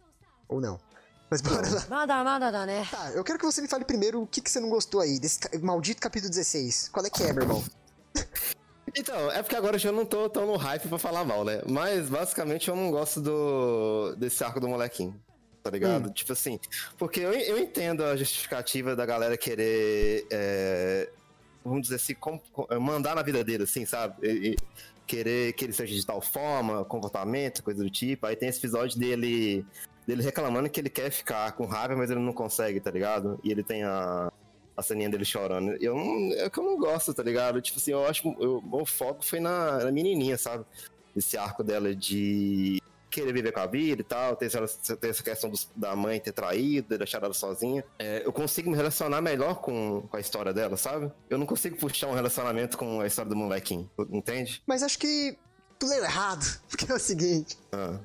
Ou 0.48 0.60
não. 0.60 0.80
Mas 1.30 1.42
bora 1.42 1.68
lá. 1.68 1.86
Nada, 1.90 2.24
nada, 2.24 2.66
né? 2.66 2.88
Tá, 2.90 3.10
eu 3.10 3.22
quero 3.22 3.38
que 3.38 3.44
você 3.44 3.60
me 3.60 3.68
fale 3.68 3.84
primeiro 3.84 4.22
o 4.22 4.26
que, 4.26 4.40
que 4.40 4.50
você 4.50 4.58
não 4.58 4.70
gostou 4.70 5.00
aí 5.02 5.18
desse 5.18 5.40
maldito 5.60 6.00
capítulo 6.00 6.30
16. 6.30 6.88
Qual 6.88 7.04
é 7.04 7.10
que 7.10 7.22
é, 7.22 7.32
meu 7.34 7.42
irmão? 7.42 7.64
Então, 8.96 9.30
é 9.30 9.42
porque 9.42 9.54
agora 9.54 9.76
eu 9.76 9.80
já 9.80 9.92
não 9.92 10.06
tô 10.06 10.30
tão 10.30 10.46
no 10.46 10.56
hype 10.56 10.88
pra 10.88 10.98
falar 10.98 11.22
mal, 11.22 11.44
né? 11.44 11.60
Mas 11.68 12.08
basicamente 12.08 12.68
eu 12.68 12.74
não 12.74 12.90
gosto 12.90 13.20
do 13.20 14.16
desse 14.16 14.42
arco 14.42 14.58
do 14.58 14.68
molequinho. 14.68 15.20
Tá 15.62 15.70
ligado? 15.70 16.10
Tipo 16.12 16.32
assim, 16.32 16.58
porque 16.96 17.20
eu, 17.20 17.32
eu 17.32 17.58
entendo 17.58 18.04
a 18.04 18.16
justificativa 18.16 18.94
da 18.96 19.04
galera 19.04 19.36
querer, 19.36 20.26
é, 20.30 21.10
vamos 21.64 21.82
dizer 21.82 21.96
assim, 21.96 22.14
com- 22.14 22.40
mandar 22.80 23.14
na 23.14 23.22
vida 23.22 23.42
dele, 23.44 23.64
assim, 23.64 23.84
sabe? 23.84 24.14
E- 24.26 24.50
e 24.52 24.56
querer 25.06 25.52
que 25.54 25.64
ele 25.64 25.72
seja 25.72 25.94
de 25.94 26.04
tal 26.06 26.20
forma, 26.20 26.84
comportamento, 26.84 27.62
coisa 27.62 27.82
do 27.82 27.90
tipo. 27.90 28.26
Aí 28.26 28.36
tem 28.36 28.48
esse 28.48 28.58
episódio 28.58 28.98
dele, 28.98 29.64
dele 30.06 30.22
reclamando 30.22 30.68
que 30.70 30.78
ele 30.80 30.90
quer 30.90 31.10
ficar 31.10 31.52
com 31.52 31.64
raiva, 31.66 31.96
mas 31.96 32.10
ele 32.10 32.20
não 32.20 32.32
consegue, 32.32 32.78
tá 32.80 32.90
ligado? 32.90 33.38
E 33.42 33.50
ele 33.50 33.62
tem 33.62 33.82
a, 33.82 34.30
a 34.76 34.82
ceninha 34.82 35.08
dele 35.10 35.24
chorando. 35.24 35.76
Eu 35.82 35.94
não, 35.96 36.32
é 36.34 36.48
que 36.48 36.58
eu 36.58 36.64
não 36.64 36.78
gosto, 36.78 37.12
tá 37.12 37.22
ligado? 37.22 37.60
Tipo 37.60 37.78
assim, 37.78 37.90
eu 37.92 38.06
acho 38.06 38.22
que 38.22 38.28
eu- 38.28 38.62
o 38.70 38.86
foco 38.86 39.24
foi 39.24 39.40
na, 39.40 39.84
na 39.84 39.90
menininha, 39.92 40.38
sabe? 40.38 40.64
Esse 41.16 41.36
arco 41.36 41.64
dela 41.64 41.94
de 41.94 42.80
querer 43.10 43.32
viver 43.32 43.52
com 43.52 43.60
a 43.60 43.66
vida 43.66 44.00
e 44.02 44.04
tal, 44.04 44.36
ter 44.36 44.46
essa, 44.46 44.96
ter 44.96 45.08
essa 45.08 45.22
questão 45.22 45.48
dos- 45.50 45.68
da 45.74 45.94
mãe 45.96 46.20
ter 46.20 46.32
traído, 46.32 46.88
ter 46.88 46.98
deixado 46.98 47.24
ela 47.24 47.34
sozinha. 47.34 47.84
É, 47.98 48.22
eu 48.24 48.32
consigo 48.32 48.70
me 48.70 48.76
relacionar 48.76 49.20
melhor 49.20 49.56
com, 49.60 50.02
com 50.08 50.16
a 50.16 50.20
história 50.20 50.52
dela, 50.52 50.76
sabe? 50.76 51.10
Eu 51.30 51.38
não 51.38 51.46
consigo 51.46 51.76
puxar 51.76 52.08
um 52.08 52.14
relacionamento 52.14 52.76
com 52.76 53.00
a 53.00 53.06
história 53.06 53.28
do 53.30 53.36
molequinho, 53.36 53.90
entende? 54.10 54.62
Mas 54.66 54.82
acho 54.82 54.98
que 54.98 55.36
tu 55.78 55.86
leu 55.86 56.04
errado, 56.04 56.44
porque 56.68 56.90
é 56.90 56.94
o 56.94 56.98
seguinte. 56.98 57.56
Ah, 57.72 57.98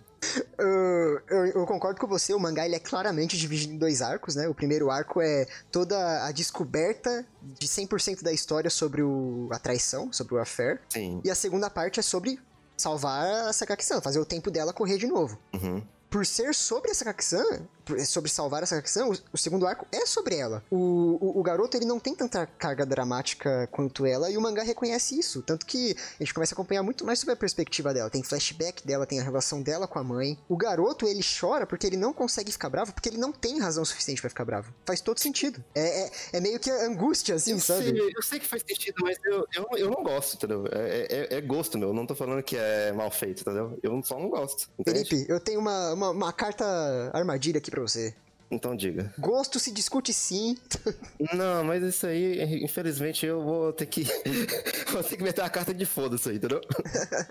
Eu, 0.58 1.20
eu- 1.30 1.46
eu 1.48 1.66
concordo 1.66 2.00
com 2.00 2.08
você, 2.08 2.34
o 2.34 2.40
mangá 2.40 2.66
ele 2.66 2.76
é 2.76 2.80
claramente 2.80 3.38
dividido 3.38 3.74
em 3.74 3.78
dois 3.78 4.02
arcos, 4.02 4.36
né? 4.36 4.48
O 4.48 4.54
primeiro 4.56 4.90
arco 4.90 5.22
é 5.22 5.46
toda 5.70 6.26
a 6.26 6.32
descoberta 6.32 7.26
de 7.42 7.68
100% 7.68 8.24
da 8.24 8.32
história 8.32 8.70
sobre 8.70 9.02
o, 9.04 9.50
a 9.52 9.60
traição, 9.60 10.14
sobre 10.14 10.36
o 10.36 10.40
affair. 10.40 10.80
sim. 10.90 11.20
E 11.26 11.30
a 11.30 11.36
segunda 11.36 11.70
parte 11.70 12.00
é 12.00 12.04
sobre 12.04 12.40
salvar 12.78 13.48
a 13.48 13.54
Sakaki-san, 13.54 14.02
fazer 14.02 14.20
o 14.20 14.26
tempo 14.26 14.52
dela 14.52 14.74
correr 14.74 14.98
de 14.98 15.08
novo. 15.08 15.38
Uhum. 15.54 15.82
Por 16.10 16.26
ser 16.26 16.54
sobre 16.54 16.92
a 16.92 16.94
Sakaki-san, 16.94 17.68
sobre 18.06 18.30
salvar 18.30 18.64
essa 18.64 18.82
questão, 18.82 19.12
o, 19.32 19.38
segundo 19.38 19.68
arco 19.68 19.86
é 19.92 20.06
sobre 20.06 20.36
ela. 20.36 20.64
O, 20.72 21.18
o, 21.20 21.40
o, 21.40 21.44
garoto, 21.44 21.76
ele 21.78 21.86
não 21.86 22.00
tem 22.00 22.16
tanta 22.16 22.46
carga 22.46 22.86
dramática 22.86 23.68
quanto 23.72 24.06
ela, 24.06 24.30
e 24.30 24.38
o 24.38 24.42
mangá 24.42 24.64
reconhece 24.64 25.18
isso. 25.18 25.42
Tanto 25.42 25.66
que 25.66 25.96
a 26.20 26.24
gente 26.24 26.34
começa 26.34 26.54
a 26.54 26.56
acompanhar 26.56 26.84
muito 26.84 27.06
mais 27.06 27.20
sobre 27.20 27.34
a 27.34 27.38
perspectiva 27.38 27.94
dela. 27.94 28.10
Tem 28.10 28.24
flashback 28.24 28.86
dela, 28.86 29.06
tem 29.06 29.20
a 29.20 29.24
relação 29.24 29.62
dela 29.62 29.88
com 29.88 30.00
a 30.00 30.04
mãe. 30.04 30.38
O 30.48 30.56
garoto, 30.56 31.06
ele 31.06 31.22
chora 31.24 31.66
porque 31.66 31.88
ele 31.88 31.98
não 31.98 32.14
consegue 32.14 32.52
ficar 32.52 32.70
bravo, 32.70 32.94
porque 32.94 33.10
ele 33.10 33.18
não 33.18 33.32
tem 33.32 33.60
razão 33.60 33.84
suficiente 33.84 34.22
para 34.22 34.30
ficar 34.30 34.46
bravo. 34.46 34.74
Faz 34.86 35.02
todo 35.02 35.20
sentido. 35.20 35.64
É, 35.76 36.06
é, 36.06 36.12
é 36.34 36.40
meio 36.40 36.60
que 36.60 36.70
angústia, 36.70 37.36
assim, 37.36 37.52
eu 37.52 37.60
sabe? 37.60 37.84
Sei, 37.84 38.14
eu 38.16 38.22
sei 38.22 38.40
que 38.40 38.48
faz 38.48 38.64
sentido, 38.66 38.96
mas 39.02 39.18
eu, 39.26 39.46
eu, 39.54 39.68
eu 39.78 39.90
não 39.90 40.04
gosto, 40.04 40.36
entendeu? 40.36 40.66
É, 40.72 41.28
é, 41.32 41.38
é 41.38 41.42
gosto, 41.42 41.78
meu. 41.78 41.90
Eu 41.90 41.94
não 41.94 42.06
tô 42.06 42.16
falando 42.16 42.42
que 42.44 42.56
é 42.56 42.92
mal 42.92 43.12
feito, 43.12 43.42
entendeu? 43.42 43.78
Eu 43.84 44.02
só 44.04 44.18
não 44.18 44.30
gosto. 44.30 44.70
Entende? 44.80 45.06
Felipe, 45.06 45.32
eu 45.32 45.40
tenho 45.40 45.60
uma, 45.60 45.94
uma, 45.94 46.10
uma 46.10 46.34
carta 46.34 46.66
armadilha 47.14 47.58
aqui 47.58 47.73
pra 47.74 47.82
você. 47.82 48.14
Então 48.54 48.76
diga. 48.76 49.14
Gosto 49.18 49.60
se 49.60 49.72
discute 49.72 50.14
sim. 50.14 50.58
Não, 51.34 51.64
mas 51.64 51.84
isso 51.84 52.06
aí, 52.06 52.64
infelizmente, 52.64 53.26
eu 53.26 53.42
vou 53.44 53.74
ter 53.74 53.86
que. 53.86 54.04
vou 54.92 55.04
ter 55.04 55.18
que 55.18 55.24
meter 55.24 55.42
a 55.42 55.50
carta 55.50 55.74
de 55.74 55.86
foda-se 55.86 56.30
aí, 56.30 56.36
entendeu? 56.36 56.62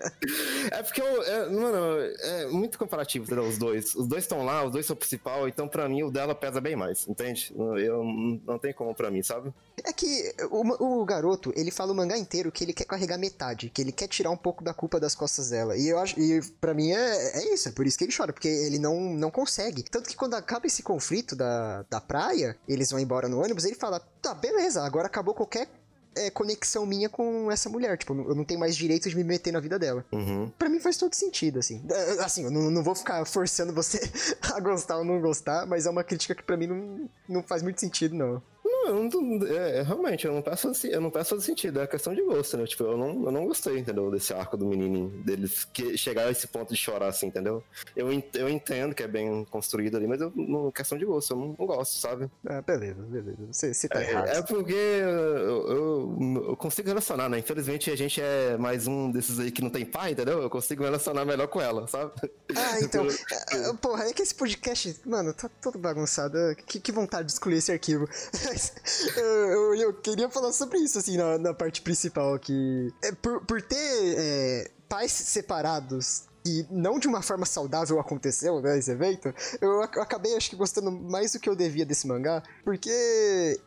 é 0.71 0.83
porque 0.83 1.01
eu. 1.01 1.23
É, 1.23 1.49
mano, 1.49 1.99
é 2.21 2.47
muito 2.47 2.77
comparativo, 2.77 3.25
entendeu? 3.25 3.47
Os 3.47 3.57
dois. 3.57 3.95
Os 3.95 4.07
dois 4.07 4.23
estão 4.23 4.43
lá, 4.43 4.65
os 4.65 4.71
dois 4.71 4.85
são 4.85 4.95
o 4.95 4.97
principal, 4.97 5.47
então 5.47 5.67
pra 5.67 5.87
mim 5.87 6.03
o 6.03 6.11
dela 6.11 6.35
pesa 6.35 6.59
bem 6.59 6.75
mais, 6.75 7.07
entende? 7.07 7.53
Eu 7.55 8.03
não 8.45 8.59
tem 8.59 8.73
como 8.73 8.93
pra 8.93 9.09
mim, 9.09 9.23
sabe? 9.23 9.53
É 9.83 9.91
que 9.91 10.33
o, 10.51 11.01
o 11.01 11.05
garoto, 11.05 11.51
ele 11.55 11.71
fala 11.71 11.91
o 11.91 11.95
mangá 11.95 12.17
inteiro 12.17 12.51
que 12.51 12.63
ele 12.63 12.73
quer 12.73 12.85
carregar 12.85 13.17
metade, 13.17 13.69
que 13.69 13.81
ele 13.81 13.91
quer 13.91 14.07
tirar 14.07 14.29
um 14.29 14.37
pouco 14.37 14.63
da 14.63 14.73
culpa 14.73 14.99
das 14.99 15.15
costas 15.15 15.49
dela. 15.49 15.75
E 15.77 15.87
eu 15.87 15.99
acho. 15.99 16.19
E 16.19 16.41
pra 16.59 16.73
mim 16.73 16.91
é, 16.91 17.39
é 17.39 17.53
isso, 17.53 17.69
é 17.69 17.71
por 17.71 17.87
isso 17.87 17.97
que 17.97 18.03
ele 18.03 18.15
chora, 18.15 18.33
porque 18.33 18.47
ele 18.47 18.77
não, 18.77 18.99
não 18.99 19.31
consegue. 19.31 19.83
Tanto 19.83 20.09
que 20.09 20.15
quando 20.15 20.35
acaba 20.35 20.67
esse 20.67 20.83
conflito, 20.83 21.12
conflito 21.13 21.35
da, 21.35 21.83
da 21.89 22.01
praia, 22.01 22.57
eles 22.67 22.89
vão 22.89 22.99
embora 22.99 23.29
no 23.29 23.41
ônibus, 23.41 23.65
ele 23.65 23.75
fala: 23.75 23.99
tá, 24.21 24.33
beleza, 24.33 24.83
agora 24.83 25.05
acabou 25.05 25.33
qualquer 25.33 25.67
é, 26.15 26.29
conexão 26.29 26.85
minha 26.85 27.07
com 27.07 27.51
essa 27.51 27.69
mulher. 27.69 27.97
Tipo, 27.97 28.13
eu 28.13 28.35
não 28.35 28.43
tenho 28.43 28.59
mais 28.59 28.75
direito 28.75 29.09
de 29.09 29.15
me 29.15 29.23
meter 29.23 29.51
na 29.51 29.59
vida 29.59 29.77
dela. 29.77 30.03
Uhum. 30.11 30.51
Pra 30.57 30.69
mim 30.69 30.79
faz 30.79 30.97
todo 30.97 31.13
sentido, 31.13 31.59
assim. 31.59 31.83
É, 31.89 32.23
assim, 32.23 32.43
eu 32.43 32.51
não, 32.51 32.71
não 32.71 32.83
vou 32.83 32.95
ficar 32.95 33.23
forçando 33.25 33.73
você 33.73 33.99
a 34.53 34.59
gostar 34.59 34.97
ou 34.97 35.05
não 35.05 35.21
gostar, 35.21 35.65
mas 35.67 35.85
é 35.85 35.89
uma 35.89 36.03
crítica 36.03 36.33
que 36.33 36.43
pra 36.43 36.57
mim 36.57 36.67
não, 36.67 37.09
não 37.29 37.43
faz 37.43 37.61
muito 37.61 37.79
sentido, 37.79 38.15
não. 38.15 38.41
Não, 38.83 38.87
eu 38.87 39.09
não, 39.09 39.47
é, 39.47 39.79
é, 39.79 39.81
realmente, 39.81 40.25
eu 40.25 40.33
não 40.33 40.41
peço, 40.41 40.71
eu 40.87 40.99
não 40.99 41.09
peço 41.09 41.39
sentido, 41.39 41.79
é 41.79 41.87
questão 41.87 42.13
de 42.13 42.21
gosto, 42.21 42.57
né? 42.57 42.65
Tipo, 42.65 42.83
eu 42.83 42.97
não, 42.97 43.25
eu 43.25 43.31
não 43.31 43.45
gostei, 43.45 43.79
entendeu? 43.79 44.11
Desse 44.11 44.33
arco 44.33 44.57
do 44.57 44.65
menininho, 44.65 45.09
deles 45.23 45.65
que 45.65 45.97
chegar 45.97 46.27
a 46.27 46.31
esse 46.31 46.47
ponto 46.47 46.73
de 46.73 46.79
chorar, 46.79 47.07
assim, 47.07 47.27
entendeu? 47.27 47.63
Eu, 47.95 48.09
eu 48.33 48.49
entendo 48.49 48.93
que 48.93 49.03
é 49.03 49.07
bem 49.07 49.45
construído 49.45 49.95
ali, 49.95 50.07
mas 50.07 50.19
eu, 50.19 50.31
não, 50.35 50.71
questão 50.71 50.97
de 50.97 51.05
gosto, 51.05 51.33
eu 51.33 51.37
não, 51.37 51.55
não 51.57 51.65
gosto, 51.65 51.97
sabe? 51.97 52.29
Ah, 52.45 52.61
beleza, 52.61 53.01
beleza. 53.03 53.37
Você, 53.51 53.73
você 53.73 53.87
tá 53.87 54.03
é, 54.03 54.09
errado. 54.09 54.27
É 54.27 54.41
porque 54.41 54.73
eu, 54.73 55.67
eu, 55.69 56.43
eu, 56.49 56.57
consigo 56.57 56.89
relacionar, 56.89 57.29
né? 57.29 57.39
Infelizmente 57.39 57.89
a 57.89 57.95
gente 57.95 58.21
é 58.21 58.57
mais 58.57 58.85
um 58.85 59.11
desses 59.11 59.39
aí 59.39 59.51
que 59.51 59.61
não 59.61 59.69
tem 59.69 59.85
pai, 59.85 60.11
entendeu? 60.11 60.41
Eu 60.41 60.49
consigo 60.49 60.83
relacionar 60.83 61.25
melhor 61.25 61.47
com 61.47 61.61
ela, 61.61 61.87
sabe? 61.87 62.11
Ah, 62.55 62.79
então. 62.81 63.07
É, 63.51 63.69
é, 63.69 63.73
porra, 63.73 64.05
é 64.05 64.13
que 64.13 64.21
esse 64.21 64.35
podcast, 64.35 64.99
mano, 65.05 65.33
tá 65.33 65.49
todo 65.61 65.79
bagunçado. 65.79 66.37
Que, 66.65 66.79
que 66.79 66.91
vontade 66.91 67.27
de 67.27 67.33
excluir 67.33 67.57
esse 67.57 67.71
arquivo. 67.71 68.07
eu, 68.43 68.72
eu, 69.17 69.75
eu, 69.75 69.93
queria 69.93 70.29
falar 70.29 70.51
sobre 70.51 70.79
isso, 70.79 70.97
assim, 70.97 71.17
na, 71.17 71.37
na 71.37 71.53
parte 71.53 71.81
principal, 71.81 72.37
que 72.39 72.93
é, 73.03 73.11
por, 73.11 73.45
por 73.45 73.61
ter 73.61 74.15
é, 74.17 74.71
pais 74.87 75.11
separados 75.11 76.23
e 76.45 76.65
não 76.69 76.99
de 76.99 77.07
uma 77.07 77.21
forma 77.21 77.45
saudável 77.45 77.99
aconteceu, 77.99 78.61
né, 78.61 78.77
esse 78.77 78.91
evento, 78.91 79.33
eu 79.61 79.81
acabei, 79.81 80.35
acho 80.35 80.49
que, 80.49 80.55
gostando 80.55 80.91
mais 80.91 81.31
do 81.31 81.39
que 81.39 81.49
eu 81.49 81.55
devia 81.55 81.85
desse 81.85 82.05
mangá, 82.05 82.43
porque 82.63 82.89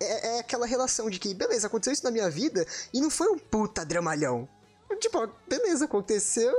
é, 0.00 0.36
é, 0.36 0.40
aquela 0.40 0.66
relação 0.66 1.08
de 1.08 1.18
que, 1.18 1.32
beleza, 1.32 1.66
aconteceu 1.66 1.92
isso 1.92 2.04
na 2.04 2.10
minha 2.10 2.28
vida 2.28 2.66
e 2.92 3.00
não 3.00 3.10
foi 3.10 3.28
um 3.28 3.38
puta 3.38 3.84
dramalhão. 3.84 4.48
Tipo, 5.00 5.28
beleza, 5.48 5.84
aconteceu, 5.84 6.54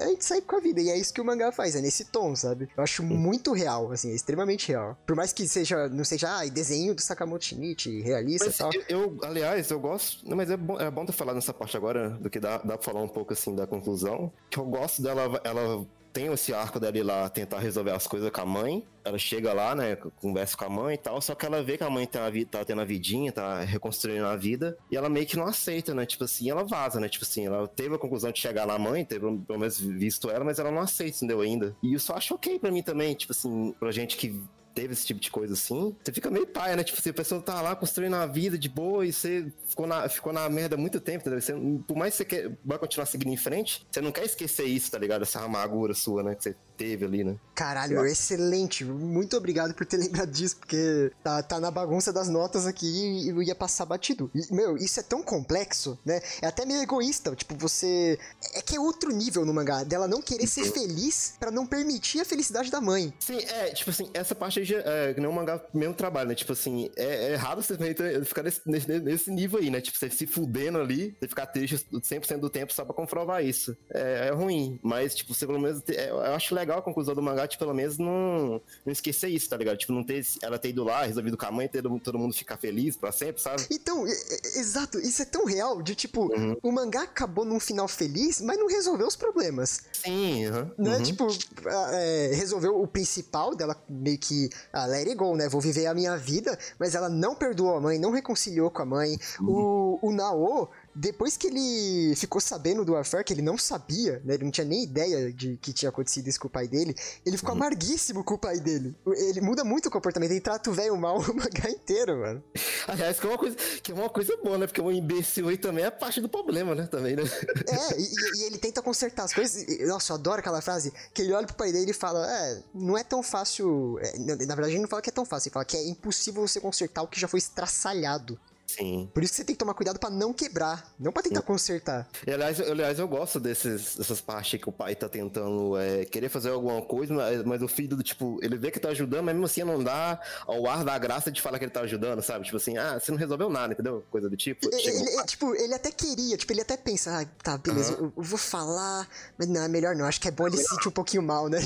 a 0.00 0.08
gente 0.08 0.24
sai 0.24 0.40
com 0.40 0.56
a 0.56 0.60
vida. 0.60 0.80
E 0.80 0.90
é 0.90 0.96
isso 0.96 1.12
que 1.12 1.20
o 1.20 1.24
mangá 1.24 1.52
faz, 1.52 1.74
é 1.74 1.80
nesse 1.80 2.04
tom, 2.06 2.34
sabe? 2.34 2.68
Eu 2.76 2.82
acho 2.82 3.02
muito 3.02 3.52
real, 3.52 3.92
assim, 3.92 4.10
é 4.10 4.14
extremamente 4.14 4.68
real. 4.68 4.96
Por 5.06 5.16
mais 5.16 5.32
que 5.32 5.46
seja, 5.46 5.88
não 5.88 6.04
seja, 6.04 6.38
ah, 6.38 6.46
desenho 6.46 6.94
do 6.94 7.00
Sakamoto 7.00 7.44
Shinichi, 7.44 8.00
realista 8.00 8.48
e 8.48 8.52
tal. 8.52 8.70
Eu, 8.72 8.82
eu, 8.88 9.18
aliás, 9.22 9.70
eu 9.70 9.80
gosto, 9.80 10.28
não, 10.28 10.36
mas 10.36 10.50
é 10.50 10.56
bom, 10.56 10.78
é 10.78 10.90
bom 10.90 11.06
ter 11.06 11.12
falado 11.12 11.36
nessa 11.36 11.54
parte 11.54 11.76
agora, 11.76 12.10
do 12.10 12.28
que 12.28 12.40
dá, 12.40 12.58
dá 12.58 12.76
pra 12.76 12.82
falar 12.82 13.02
um 13.02 13.08
pouco, 13.08 13.32
assim, 13.32 13.54
da 13.54 13.66
conclusão, 13.66 14.32
que 14.50 14.58
eu 14.58 14.64
gosto 14.64 15.02
dela, 15.02 15.40
ela 15.44 15.86
tem 16.18 16.32
esse 16.32 16.52
arco 16.52 16.80
dela 16.80 16.98
ir 16.98 17.04
lá 17.04 17.28
tentar 17.28 17.60
resolver 17.60 17.92
as 17.92 18.04
coisas 18.04 18.28
com 18.30 18.40
a 18.40 18.44
mãe. 18.44 18.84
Ela 19.04 19.16
chega 19.16 19.52
lá, 19.52 19.72
né? 19.72 19.94
Conversa 19.94 20.56
com 20.56 20.64
a 20.64 20.68
mãe 20.68 20.94
e 20.96 20.98
tal. 20.98 21.20
Só 21.20 21.32
que 21.32 21.46
ela 21.46 21.62
vê 21.62 21.78
que 21.78 21.84
a 21.84 21.90
mãe 21.90 22.08
tá, 22.08 22.22
tá 22.50 22.64
tendo 22.64 22.80
a 22.80 22.84
vidinha, 22.84 23.30
tá 23.30 23.60
reconstruindo 23.60 24.26
a 24.26 24.34
vida. 24.34 24.76
E 24.90 24.96
ela 24.96 25.08
meio 25.08 25.26
que 25.26 25.36
não 25.36 25.46
aceita, 25.46 25.94
né? 25.94 26.04
Tipo 26.04 26.24
assim, 26.24 26.50
ela 26.50 26.64
vaza, 26.64 26.98
né? 26.98 27.08
Tipo 27.08 27.24
assim, 27.24 27.46
ela 27.46 27.68
teve 27.68 27.94
a 27.94 27.98
conclusão 27.98 28.32
de 28.32 28.40
chegar 28.40 28.66
na 28.66 28.76
mãe, 28.76 29.04
teve 29.04 29.20
pelo 29.20 29.60
menos 29.60 29.78
visto 29.78 30.28
ela, 30.28 30.44
mas 30.44 30.58
ela 30.58 30.72
não 30.72 30.80
aceita, 30.80 31.18
entendeu? 31.18 31.40
Ainda. 31.40 31.76
E 31.80 31.94
isso 31.94 32.10
eu 32.10 32.16
acho 32.16 32.34
ok 32.34 32.58
pra 32.58 32.72
mim 32.72 32.82
também. 32.82 33.14
Tipo 33.14 33.32
assim, 33.32 33.72
pra 33.78 33.92
gente 33.92 34.16
que 34.16 34.42
teve 34.78 34.92
esse 34.92 35.04
tipo 35.04 35.18
de 35.18 35.28
coisa 35.28 35.54
assim, 35.54 35.96
você 36.04 36.12
fica 36.12 36.30
meio 36.30 36.46
paia, 36.46 36.76
né? 36.76 36.84
Tipo, 36.84 37.00
assim, 37.00 37.10
a 37.10 37.14
pessoa 37.14 37.42
tá 37.42 37.60
lá 37.60 37.74
construindo 37.74 38.14
a 38.14 38.26
vida 38.26 38.56
de 38.56 38.68
boa 38.68 39.04
e 39.04 39.12
você 39.12 39.52
ficou 39.66 39.88
na, 39.88 40.08
ficou 40.08 40.32
na 40.32 40.48
merda 40.48 40.76
muito 40.76 41.00
tempo, 41.00 41.22
entendeu? 41.22 41.40
Você, 41.40 41.52
por 41.84 41.96
mais 41.96 42.14
que 42.14 42.18
você 42.18 42.24
quer, 42.24 42.56
vai 42.64 42.78
continuar 42.78 43.06
seguindo 43.06 43.32
em 43.32 43.36
frente, 43.36 43.84
você 43.90 44.00
não 44.00 44.12
quer 44.12 44.24
esquecer 44.24 44.66
isso, 44.66 44.88
tá 44.88 44.98
ligado? 44.98 45.22
Essa 45.22 45.40
amargura 45.40 45.94
sua, 45.94 46.22
né? 46.22 46.36
Que 46.36 46.44
você 46.44 46.56
teve 46.78 47.04
ali, 47.04 47.24
né? 47.24 47.36
Caralho, 47.54 48.06
excelente. 48.06 48.84
Muito 48.84 49.36
obrigado 49.36 49.74
por 49.74 49.84
ter 49.84 49.96
lembrado 49.98 50.30
disso, 50.30 50.56
porque 50.56 51.10
tá, 51.24 51.42
tá 51.42 51.58
na 51.58 51.72
bagunça 51.72 52.12
das 52.12 52.28
notas 52.28 52.66
aqui 52.66 52.86
e 52.86 53.28
eu 53.28 53.42
ia 53.42 53.54
passar 53.54 53.84
batido. 53.84 54.30
E, 54.32 54.54
meu, 54.54 54.76
isso 54.76 55.00
é 55.00 55.02
tão 55.02 55.22
complexo, 55.22 55.98
né? 56.04 56.22
É 56.40 56.46
até 56.46 56.64
meio 56.64 56.80
egoísta. 56.80 57.34
Tipo, 57.34 57.56
você. 57.56 58.16
É 58.54 58.62
que 58.62 58.76
é 58.76 58.80
outro 58.80 59.10
nível 59.10 59.44
no 59.44 59.52
mangá, 59.52 59.82
dela 59.82 60.06
não 60.06 60.22
querer 60.22 60.46
ser 60.46 60.66
uhum. 60.66 60.72
feliz 60.72 61.34
para 61.40 61.50
não 61.50 61.66
permitir 61.66 62.20
a 62.20 62.24
felicidade 62.24 62.70
da 62.70 62.80
mãe. 62.80 63.12
Sim, 63.18 63.38
é, 63.38 63.70
tipo 63.70 63.90
assim, 63.90 64.08
essa 64.14 64.34
parte 64.34 64.64
já, 64.64 64.78
é 64.78 65.14
que 65.14 65.20
nem 65.20 65.28
um 65.28 65.32
mangá 65.32 65.60
mesmo 65.74 65.94
trabalho, 65.94 66.28
né? 66.28 66.34
Tipo 66.36 66.52
assim, 66.52 66.90
é, 66.96 67.30
é 67.30 67.32
errado 67.32 67.62
você 67.62 67.76
ficar 68.24 68.44
nesse, 68.44 68.60
nesse, 68.64 69.00
nesse, 69.00 69.30
nível 69.30 69.58
aí, 69.58 69.70
né? 69.70 69.80
Tipo, 69.80 69.98
você 69.98 70.08
se 70.10 70.26
fudendo 70.26 70.78
ali, 70.78 71.16
você 71.18 71.26
ficar 71.26 71.46
triste 71.46 71.76
100% 71.92 72.38
do 72.38 72.50
tempo 72.50 72.72
só 72.72 72.84
pra 72.84 72.94
comprovar 72.94 73.44
isso. 73.44 73.76
É, 73.90 74.28
é 74.28 74.30
ruim, 74.30 74.78
mas, 74.82 75.14
tipo, 75.14 75.34
você 75.34 75.44
pelo 75.46 75.58
menos. 75.58 75.82
É, 75.88 76.10
eu 76.10 76.20
acho 76.20 76.54
legal 76.54 76.67
a 76.76 76.82
conclusão 76.82 77.14
do 77.14 77.22
mangá, 77.22 77.46
tipo, 77.46 77.64
pelo 77.64 77.74
menos 77.74 77.98
não, 77.98 78.60
não 78.84 78.92
esquecer 78.92 79.28
isso, 79.28 79.48
tá 79.48 79.56
ligado? 79.56 79.78
Tipo, 79.78 79.92
não 79.92 80.04
ter 80.04 80.24
ela 80.42 80.58
ter 80.58 80.70
ido 80.70 80.84
lá, 80.84 81.04
resolvido 81.04 81.36
com 81.36 81.46
a 81.46 81.52
mãe, 81.52 81.68
ter 81.68 81.82
todo 82.02 82.18
mundo 82.18 82.34
ficar 82.34 82.56
feliz 82.56 82.96
pra 82.96 83.12
sempre, 83.12 83.40
sabe? 83.40 83.66
Então, 83.70 84.06
é, 84.06 84.10
é, 84.10 84.58
exato, 84.58 84.98
isso 84.98 85.22
é 85.22 85.24
tão 85.24 85.44
real, 85.44 85.80
de 85.80 85.94
tipo, 85.94 86.32
uhum. 86.34 86.56
o 86.62 86.72
mangá 86.72 87.02
acabou 87.02 87.44
num 87.44 87.60
final 87.60 87.88
feliz, 87.88 88.40
mas 88.40 88.58
não 88.58 88.66
resolveu 88.66 89.06
os 89.06 89.16
problemas. 89.16 89.80
Sim, 89.92 90.48
uhum. 90.48 90.70
Né? 90.78 90.96
Uhum. 90.96 91.02
Tipo, 91.02 91.26
é, 91.66 92.32
resolveu 92.34 92.80
o 92.80 92.86
principal 92.86 93.54
dela 93.54 93.76
meio 93.88 94.18
que, 94.18 94.50
ah, 94.72 94.86
let 94.86 95.06
it 95.06 95.14
go, 95.14 95.36
né? 95.36 95.48
Vou 95.48 95.60
viver 95.60 95.86
a 95.86 95.94
minha 95.94 96.16
vida, 96.16 96.58
mas 96.78 96.94
ela 96.94 97.08
não 97.08 97.34
perdoou 97.34 97.76
a 97.76 97.80
mãe, 97.80 97.98
não 97.98 98.10
reconciliou 98.10 98.70
com 98.70 98.82
a 98.82 98.86
mãe. 98.86 99.18
Uhum. 99.40 99.98
O, 100.02 100.08
o 100.08 100.12
Nao 100.12 100.70
depois 100.98 101.36
que 101.36 101.46
ele 101.46 102.16
ficou 102.16 102.40
sabendo 102.40 102.84
do 102.84 102.96
affair, 102.96 103.24
que 103.24 103.32
ele 103.32 103.40
não 103.40 103.56
sabia, 103.56 104.20
né? 104.24 104.34
Ele 104.34 104.44
não 104.44 104.50
tinha 104.50 104.66
nem 104.66 104.82
ideia 104.82 105.32
de 105.32 105.56
que 105.58 105.72
tinha 105.72 105.90
acontecido 105.90 106.26
isso 106.26 106.40
com 106.40 106.48
o 106.48 106.50
pai 106.50 106.66
dele, 106.66 106.92
ele 107.24 107.36
ficou 107.36 107.54
uhum. 107.54 107.62
amarguíssimo 107.62 108.24
com 108.24 108.34
o 108.34 108.38
pai 108.38 108.58
dele. 108.58 108.96
Ele 109.06 109.40
muda 109.40 109.62
muito 109.62 109.86
o 109.86 109.90
comportamento, 109.92 110.32
ele 110.32 110.40
trata 110.40 110.68
o 110.68 110.72
velho 110.72 110.96
mal 110.96 111.18
o 111.22 111.34
mangá 111.34 111.70
inteiro, 111.70 112.18
mano. 112.18 112.42
Aliás, 112.88 113.20
que 113.20 113.26
é 113.26 113.30
uma 113.30 113.38
coisa, 113.38 113.56
que 113.80 113.92
é 113.92 113.94
uma 113.94 114.10
coisa 114.10 114.36
boa, 114.38 114.58
né? 114.58 114.66
Porque 114.66 114.80
um 114.80 114.90
imbecil 114.90 115.48
aí 115.48 115.56
também 115.56 115.84
é 115.84 115.90
parte 115.90 116.20
do 116.20 116.28
problema, 116.28 116.74
né? 116.74 116.88
Também, 116.88 117.14
né? 117.14 117.22
É, 117.22 118.00
e, 118.00 118.40
e 118.40 118.42
ele 118.46 118.58
tenta 118.58 118.82
consertar 118.82 119.22
as 119.22 119.32
coisas. 119.32 119.64
Nossa, 119.86 120.12
eu 120.12 120.16
adoro 120.16 120.40
aquela 120.40 120.60
frase 120.60 120.92
que 121.14 121.22
ele 121.22 121.32
olha 121.32 121.46
pro 121.46 121.54
pai 121.54 121.70
dele 121.70 121.92
e 121.92 121.94
fala: 121.94 122.28
É, 122.28 122.62
não 122.74 122.98
é 122.98 123.04
tão 123.04 123.22
fácil. 123.22 124.00
É, 124.00 124.18
na 124.18 124.34
verdade, 124.34 124.72
ele 124.72 124.80
não 124.80 124.88
fala 124.88 125.00
que 125.00 125.10
é 125.10 125.12
tão 125.12 125.24
fácil, 125.24 125.48
ele 125.48 125.54
fala 125.54 125.64
que 125.64 125.76
é 125.76 125.88
impossível 125.88 126.46
você 126.46 126.60
consertar 126.60 127.02
o 127.02 127.06
que 127.06 127.20
já 127.20 127.28
foi 127.28 127.38
estraçalhado. 127.38 128.36
Sim. 128.78 129.10
Por 129.12 129.24
isso 129.24 129.32
que 129.32 129.36
você 129.38 129.44
tem 129.44 129.54
que 129.54 129.58
tomar 129.58 129.74
cuidado 129.74 129.98
para 129.98 130.08
não 130.08 130.32
quebrar, 130.32 130.94
não 130.98 131.10
para 131.10 131.24
tentar 131.24 131.40
Sim. 131.40 131.46
consertar. 131.46 132.08
E, 132.24 132.30
aliás, 132.30 132.60
eu, 132.60 132.70
aliás, 132.70 132.98
eu 132.98 133.08
gosto 133.08 133.40
desses, 133.40 133.96
dessas 133.96 134.20
partes 134.20 134.60
que 134.60 134.68
o 134.68 134.72
pai 134.72 134.94
tá 134.94 135.08
tentando 135.08 135.76
é, 135.76 136.04
querer 136.04 136.28
fazer 136.28 136.50
alguma 136.50 136.80
coisa, 136.82 137.12
mas, 137.12 137.42
mas, 137.44 137.62
o 137.62 137.68
filho, 137.68 138.00
tipo, 138.02 138.38
ele 138.40 138.56
vê 138.56 138.70
que 138.70 138.78
tá 138.78 138.90
ajudando, 138.90 139.24
mas 139.24 139.34
mesmo 139.34 139.46
assim 139.46 139.64
não 139.64 139.82
dá 139.82 140.20
ao 140.46 140.66
ar 140.68 140.84
da 140.84 140.96
graça 140.96 141.30
de 141.30 141.42
falar 141.42 141.58
que 141.58 141.64
ele 141.64 141.72
tá 141.72 141.80
ajudando, 141.80 142.22
sabe? 142.22 142.44
Tipo 142.44 142.56
assim, 142.56 142.76
ah, 142.78 142.98
você 142.98 143.10
não 143.10 143.18
resolveu 143.18 143.50
nada, 143.50 143.72
entendeu? 143.72 144.04
Coisa 144.10 144.30
do 144.30 144.36
tipo. 144.36 144.68
Ele, 144.72 144.88
ele, 144.88 145.24
tipo, 145.24 145.54
ele 145.56 145.74
até 145.74 145.90
queria, 145.90 146.36
tipo, 146.36 146.52
ele 146.52 146.60
até 146.60 146.76
pensa, 146.76 147.20
ah, 147.20 147.26
tá, 147.42 147.58
beleza, 147.58 147.94
uhum. 147.94 148.06
eu, 148.06 148.12
eu, 148.16 148.22
vou 148.22 148.38
falar, 148.38 149.08
mas 149.36 149.48
não, 149.48 149.62
é 149.62 149.68
melhor 149.68 149.96
não, 149.96 150.04
acho 150.04 150.20
que 150.20 150.28
é 150.28 150.30
bom 150.30 150.46
ele 150.46 150.56
se 150.56 150.68
sentir 150.68 150.88
um 150.88 150.92
pouquinho 150.92 151.22
mal, 151.22 151.48
né? 151.48 151.58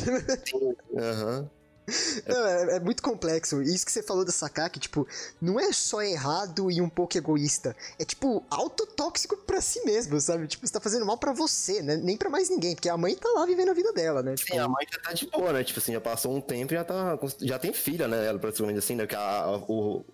Aham. 0.96 1.40
Uhum. 1.40 1.61
Não, 2.26 2.46
é, 2.46 2.76
é 2.76 2.80
muito 2.80 3.02
complexo. 3.02 3.60
Isso 3.62 3.84
que 3.84 3.92
você 3.92 4.02
falou 4.02 4.24
da 4.24 4.30
Sakaki, 4.32 4.78
tipo, 4.78 5.06
não 5.40 5.58
é 5.58 5.72
só 5.72 6.00
errado 6.02 6.70
e 6.70 6.80
um 6.80 6.88
pouco 6.88 7.16
egoísta. 7.18 7.76
É, 7.98 8.04
tipo, 8.04 8.44
autotóxico 8.50 9.36
pra 9.38 9.60
si 9.60 9.84
mesmo, 9.84 10.20
sabe? 10.20 10.46
Tipo, 10.46 10.66
você 10.66 10.72
tá 10.72 10.80
fazendo 10.80 11.04
mal 11.04 11.18
pra 11.18 11.32
você, 11.32 11.82
né? 11.82 11.96
Nem 11.96 12.16
pra 12.16 12.30
mais 12.30 12.48
ninguém, 12.48 12.74
porque 12.74 12.88
a 12.88 12.96
mãe 12.96 13.14
tá 13.16 13.28
lá 13.30 13.44
vivendo 13.44 13.70
a 13.70 13.74
vida 13.74 13.92
dela, 13.92 14.22
né? 14.22 14.36
Tipo, 14.36 14.52
Sim, 14.52 14.58
a 14.58 14.68
mãe 14.68 14.86
já 14.90 14.98
tá 15.00 15.12
de 15.12 15.26
boa, 15.28 15.52
né? 15.52 15.64
Tipo 15.64 15.78
assim, 15.80 15.92
já 15.92 16.00
passou 16.00 16.34
um 16.36 16.40
tempo 16.40 16.72
e 16.72 16.76
já 16.76 16.84
tá. 16.84 17.18
Já 17.40 17.58
tem 17.58 17.72
filha, 17.72 18.06
né? 18.08 18.26
Ela 18.26 18.38
praticamente 18.38 18.78
assim, 18.78 18.94
né? 18.94 19.06
Que 19.06 19.14
a, 19.16 19.20
a- 19.44 19.56
o, 19.58 20.04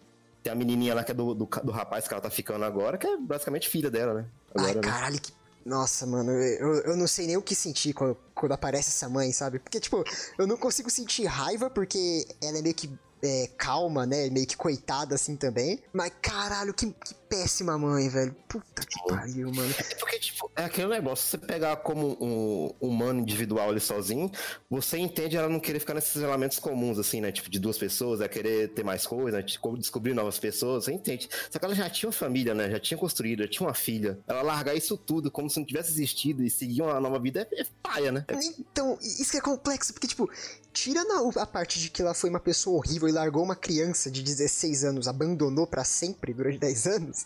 tem 0.42 0.52
a 0.52 0.56
menininha 0.56 0.94
lá 0.94 1.04
que 1.04 1.10
é 1.12 1.14
do, 1.14 1.34
do, 1.34 1.44
do 1.46 1.72
rapaz 1.72 2.08
que 2.08 2.14
ela 2.14 2.22
tá 2.22 2.30
ficando 2.30 2.64
agora, 2.64 2.96
que 2.98 3.06
é 3.06 3.16
basicamente 3.16 3.68
filha 3.68 3.90
dela, 3.90 4.14
né? 4.14 4.26
Ai, 4.56 4.70
Agora, 4.70 4.82
né? 4.82 4.90
caralho, 4.90 5.20
que. 5.20 5.32
Nossa, 5.66 6.06
mano, 6.06 6.30
eu, 6.32 6.74
eu 6.82 6.96
não 6.96 7.06
sei 7.06 7.26
nem 7.26 7.36
o 7.36 7.42
que 7.42 7.54
sentir 7.54 7.92
quando, 7.92 8.16
quando 8.38 8.52
aparece 8.52 8.90
essa 8.90 9.08
mãe, 9.08 9.32
sabe? 9.32 9.58
Porque, 9.58 9.80
tipo, 9.80 10.04
eu 10.38 10.46
não 10.46 10.56
consigo 10.56 10.88
sentir 10.88 11.26
raiva 11.26 11.68
porque 11.68 12.26
ela 12.40 12.58
é 12.58 12.62
meio 12.62 12.74
que 12.74 12.90
é, 13.22 13.50
calma, 13.58 14.06
né? 14.06 14.30
Meio 14.30 14.46
que 14.46 14.56
coitada 14.56 15.16
assim 15.16 15.36
também. 15.36 15.82
Mas, 15.92 16.12
caralho, 16.22 16.72
que, 16.72 16.86
que 16.86 17.14
péssima 17.28 17.76
mãe, 17.78 18.08
velho. 18.08 18.34
Puta 18.48 18.82
que 18.86 18.98
pariu, 19.08 19.52
mano. 19.52 19.74
É 19.90 19.94
porque, 19.96 20.18
tipo, 20.18 20.50
é 20.56 20.64
aquele 20.64 20.88
negócio, 20.88 21.24
se 21.24 21.30
você 21.32 21.38
pegar 21.38 21.76
como 21.76 22.16
um 22.20 22.74
humano 22.80 23.20
individual 23.20 23.70
ali 23.70 23.80
sozinho, 23.80 24.30
você 24.70 24.98
entende 24.98 25.36
ela 25.36 25.48
não 25.48 25.60
querer 25.60 25.80
ficar 25.80 25.94
nesses 25.94 26.16
elementos 26.22 26.58
comuns, 26.58 26.98
assim, 26.98 27.20
né? 27.20 27.30
Tipo, 27.32 27.50
de 27.50 27.58
duas 27.58 27.76
pessoas, 27.78 28.20
é 28.20 28.28
querer 28.28 28.68
ter 28.74 28.84
mais 28.84 29.06
coisa, 29.06 29.38
né? 29.38 29.44
descobrir 29.78 30.14
novas 30.14 30.38
pessoas, 30.38 30.84
você 30.84 30.92
entende. 30.92 31.28
Só 31.50 31.58
que 31.58 31.64
ela 31.64 31.74
já 31.74 31.88
tinha 31.90 32.08
uma 32.08 32.12
família, 32.12 32.54
né? 32.54 32.70
Já 32.70 32.80
tinha 32.80 32.98
construído, 32.98 33.42
já 33.42 33.48
tinha 33.48 33.66
uma 33.66 33.74
filha. 33.74 34.18
Ela 34.26 34.42
largar 34.42 34.74
isso 34.74 34.96
tudo 34.96 35.30
como 35.30 35.48
se 35.50 35.58
não 35.58 35.66
tivesse 35.66 35.90
existido 35.90 36.42
e 36.42 36.50
seguir 36.50 36.82
uma 36.82 36.98
nova 37.00 37.18
vida 37.18 37.46
é, 37.52 37.60
é 37.62 37.66
paia, 37.82 38.10
né? 38.12 38.24
Então, 38.58 38.98
isso 39.00 39.30
que 39.30 39.36
é 39.36 39.40
complexo, 39.40 39.92
porque, 39.92 40.06
tipo, 40.06 40.30
tira 40.72 41.02
na- 41.04 41.42
a 41.42 41.46
parte 41.46 41.80
de 41.80 41.90
que 41.90 42.00
ela 42.02 42.14
foi 42.14 42.30
uma 42.30 42.40
pessoa 42.40 42.76
horrível 42.78 43.08
e 43.08 43.12
largou 43.12 43.42
uma 43.42 43.56
criança 43.56 44.10
de 44.10 44.22
16 44.22 44.84
anos, 44.84 45.08
abandonou 45.08 45.66
pra 45.66 45.84
sempre 45.84 46.32
durante 46.32 46.58
10 46.58 46.86
anos. 46.86 47.17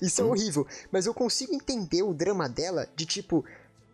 Isso 0.00 0.20
é 0.20 0.24
horrível. 0.24 0.66
Mas 0.90 1.06
eu 1.06 1.14
consigo 1.14 1.54
entender 1.54 2.02
o 2.02 2.14
drama 2.14 2.48
dela 2.48 2.88
de 2.96 3.06
tipo, 3.06 3.44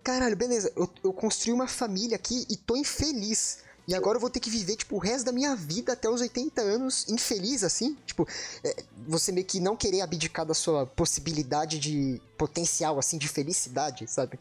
caralho, 0.02 0.36
beleza, 0.36 0.72
eu, 0.76 0.88
eu 1.02 1.12
construí 1.12 1.52
uma 1.52 1.68
família 1.68 2.16
aqui 2.16 2.46
e 2.48 2.56
tô 2.56 2.76
infeliz. 2.76 3.58
E 3.86 3.94
agora 3.94 4.16
eu 4.16 4.20
vou 4.20 4.30
ter 4.30 4.38
que 4.38 4.48
viver, 4.48 4.76
tipo, 4.76 4.94
o 4.94 4.98
resto 4.98 5.26
da 5.26 5.32
minha 5.32 5.56
vida 5.56 5.92
até 5.92 6.08
os 6.08 6.20
80 6.20 6.60
anos 6.60 7.08
infeliz, 7.08 7.64
assim. 7.64 7.96
Tipo, 8.06 8.28
é, 8.62 8.76
você 9.08 9.32
meio 9.32 9.44
que 9.44 9.58
não 9.58 9.76
querer 9.76 10.02
abdicar 10.02 10.46
da 10.46 10.54
sua 10.54 10.86
possibilidade 10.86 11.80
de 11.80 12.20
potencial, 12.38 12.98
assim, 12.98 13.18
de 13.18 13.26
felicidade, 13.26 14.06
sabe? 14.06 14.38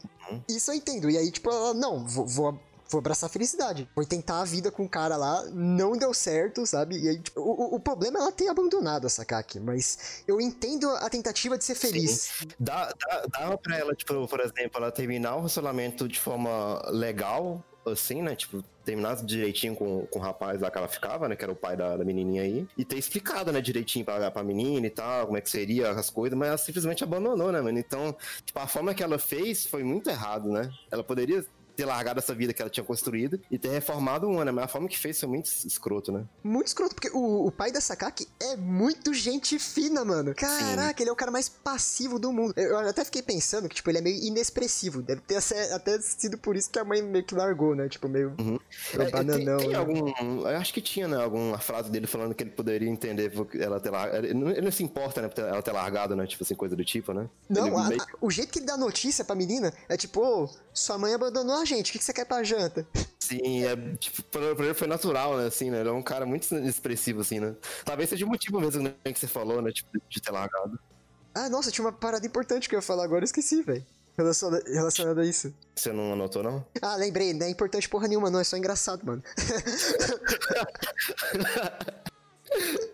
Isso 0.48 0.70
eu 0.70 0.76
entendo. 0.76 1.10
E 1.10 1.18
aí, 1.18 1.30
tipo, 1.30 1.50
ela, 1.50 1.74
não, 1.74 2.06
vou, 2.06 2.24
vou, 2.24 2.60
vou 2.92 2.98
abraçar 3.00 3.28
a 3.28 3.32
felicidade. 3.32 3.88
Vou 3.94 4.04
tentar 4.04 4.40
a 4.40 4.44
vida 4.44 4.70
com 4.70 4.84
o 4.84 4.88
cara 4.88 5.16
lá, 5.16 5.44
não 5.52 5.96
deu 5.96 6.12
certo, 6.14 6.64
sabe? 6.66 6.98
E 6.98 7.08
aí, 7.08 7.18
tipo, 7.18 7.40
o, 7.40 7.74
o- 7.74 7.80
problema 7.80 8.18
é 8.18 8.22
ela 8.22 8.32
ter 8.32 8.48
abandonado 8.48 9.06
a 9.06 9.10
Sakaki, 9.10 9.58
mas 9.58 10.22
eu 10.28 10.40
entendo 10.40 10.88
a 10.90 11.08
tentativa 11.10 11.58
de 11.58 11.64
ser 11.64 11.74
feliz. 11.74 12.30
Dá, 12.58 12.92
dá, 12.98 13.26
dava 13.28 13.58
pra 13.58 13.76
ela, 13.78 13.94
tipo, 13.94 14.26
por 14.28 14.40
exemplo, 14.40 14.70
ela 14.76 14.92
terminar 14.92 15.32
o 15.34 15.36
relacionamento 15.38 16.06
de 16.08 16.18
forma 16.20 16.80
legal, 16.90 17.64
assim, 17.84 18.22
né? 18.22 18.36
Tipo, 18.36 18.62
terminar 18.84 19.16
direitinho 19.16 19.74
com, 19.76 20.06
com 20.06 20.18
o 20.18 20.22
rapaz 20.22 20.60
lá 20.60 20.70
que 20.70 20.78
ela 20.78 20.88
ficava, 20.88 21.28
né? 21.28 21.36
Que 21.36 21.42
era 21.44 21.52
o 21.52 21.56
pai 21.56 21.76
da, 21.76 21.96
da 21.96 22.04
menininha 22.04 22.42
aí. 22.42 22.66
E 22.76 22.84
ter 22.84 22.96
explicado, 22.98 23.52
né, 23.52 23.60
direitinho 23.60 24.04
pra, 24.04 24.30
pra 24.30 24.42
menina 24.44 24.86
e 24.86 24.90
tal, 24.90 25.26
como 25.26 25.36
é 25.38 25.40
que 25.40 25.50
seria 25.50 25.90
as 25.90 26.10
coisas, 26.10 26.36
mas 26.38 26.48
ela 26.48 26.58
simplesmente 26.58 27.02
abandonou, 27.04 27.50
né, 27.52 27.60
mano? 27.60 27.78
Então, 27.78 28.16
tipo, 28.44 28.58
a 28.58 28.66
forma 28.66 28.94
que 28.94 29.02
ela 29.02 29.18
fez 29.18 29.66
foi 29.66 29.82
muito 29.82 30.08
errado, 30.10 30.48
né? 30.48 30.70
Ela 30.90 31.02
poderia 31.04 31.44
ter 31.76 31.84
largado 31.84 32.18
essa 32.18 32.34
vida 32.34 32.52
que 32.52 32.60
ela 32.62 32.70
tinha 32.70 32.84
construído 32.84 33.40
e 33.50 33.58
ter 33.58 33.68
reformado 33.70 34.28
uma, 34.28 34.44
né? 34.44 34.50
Mas 34.52 34.64
a 34.64 34.68
forma 34.68 34.88
que 34.88 34.98
fez 34.98 35.18
foi 35.18 35.28
muito 35.28 35.46
escroto, 35.66 36.12
né? 36.12 36.24
Muito 36.42 36.68
escroto, 36.68 36.94
porque 36.94 37.10
o, 37.12 37.46
o 37.46 37.50
pai 37.50 37.70
da 37.72 37.80
Sakaki 37.80 38.26
é 38.40 38.56
muito 38.56 39.12
gente 39.14 39.58
fina, 39.58 40.04
mano. 40.04 40.34
Caraca, 40.34 41.02
ele 41.02 41.10
é 41.10 41.12
o 41.12 41.16
cara 41.16 41.30
mais 41.30 41.48
passivo 41.48 42.18
do 42.18 42.32
mundo. 42.32 42.52
Eu, 42.56 42.70
eu 42.72 42.88
até 42.88 43.04
fiquei 43.04 43.22
pensando 43.22 43.68
que, 43.68 43.74
tipo, 43.76 43.90
ele 43.90 43.98
é 43.98 44.00
meio 44.00 44.22
inexpressivo. 44.24 45.02
Deve 45.02 45.20
ter 45.22 45.36
até, 45.72 45.98
sido 46.00 46.36
por 46.38 46.56
isso 46.56 46.70
que 46.70 46.78
a 46.78 46.84
mãe 46.84 47.02
meio 47.02 47.24
que 47.24 47.34
largou, 47.34 47.74
né? 47.74 47.88
Tipo, 47.88 48.08
meio, 48.08 48.34
meio 48.38 48.60
É, 48.94 49.10
bananão. 49.10 49.58
tem, 49.58 49.68
tem 49.68 49.68
né? 49.70 49.76
algum. 49.76 50.40
Eu 50.48 50.56
acho 50.56 50.72
que 50.74 50.80
tinha, 50.80 51.08
né? 51.08 51.16
Alguma 51.22 51.58
frase 51.58 51.90
dele 51.90 52.06
falando 52.06 52.34
que 52.34 52.42
ele 52.42 52.50
poderia 52.50 52.88
entender 52.88 53.32
ela 53.58 53.80
ter 53.80 53.90
largado. 53.90 54.26
Ele 54.26 54.34
não, 54.34 54.50
ele 54.50 54.60
não 54.62 54.72
se 54.72 54.82
importa, 54.82 55.22
né? 55.22 55.30
ela 55.36 55.62
ter 55.62 55.72
largado, 55.72 56.14
né? 56.16 56.26
Tipo 56.26 56.44
assim, 56.44 56.54
coisa 56.54 56.76
do 56.76 56.84
tipo, 56.84 57.12
né? 57.12 57.28
Não, 57.48 57.78
a- 57.78 57.88
meio- 57.88 58.02
a- 58.02 58.06
o 58.20 58.30
jeito 58.30 58.52
que 58.52 58.58
ele 58.58 58.66
dá 58.66 58.76
notícia 58.76 59.24
pra 59.24 59.34
menina 59.34 59.72
é 59.88 59.96
tipo, 59.96 60.20
ô, 60.20 60.50
sua 60.72 60.98
mãe 60.98 61.14
abandonou 61.14 61.61
a 61.62 61.64
gente, 61.64 61.90
o 61.90 61.92
que, 61.92 62.02
você 62.02 62.12
quer 62.12 62.26
pra 62.26 62.42
janta? 62.42 62.86
Sim, 63.18 63.64
é, 63.64 63.76
tipo, 63.96 64.22
pra, 64.24 64.54
pra 64.54 64.64
ele 64.64 64.74
foi 64.74 64.88
natural, 64.88 65.36
né? 65.36 65.46
Assim, 65.46 65.70
né? 65.70 65.80
Ele 65.80 65.88
é 65.88 65.92
um 65.92 66.02
cara 66.02 66.26
muito 66.26 66.54
expressivo, 66.56 67.20
assim, 67.20 67.40
né? 67.40 67.54
Talvez 67.84 68.10
seja 68.10 68.26
o 68.26 68.28
motivo 68.28 68.60
mesmo 68.60 68.82
né, 68.82 68.94
que 69.04 69.18
você 69.18 69.26
falou, 69.26 69.62
né? 69.62 69.72
Tipo, 69.72 69.90
de 70.08 70.20
ter 70.20 70.30
largado. 70.30 70.78
Ah, 71.34 71.48
nossa, 71.48 71.70
tinha 71.70 71.84
uma 71.84 71.92
parada 71.92 72.26
importante 72.26 72.68
que 72.68 72.74
eu 72.74 72.78
ia 72.78 72.82
falar 72.82 73.04
agora, 73.04 73.22
eu 73.22 73.24
esqueci, 73.24 73.62
velho. 73.62 73.84
Relacionada 74.18 75.22
a 75.22 75.24
isso. 75.24 75.54
Você 75.74 75.92
não 75.92 76.12
anotou, 76.12 76.42
não? 76.42 76.66
Ah, 76.82 76.96
lembrei, 76.96 77.32
não 77.32 77.46
é 77.46 77.50
importante 77.50 77.88
porra 77.88 78.06
nenhuma, 78.06 78.28
não, 78.28 78.40
é 78.40 78.44
só 78.44 78.58
engraçado, 78.58 79.06
mano. 79.06 79.22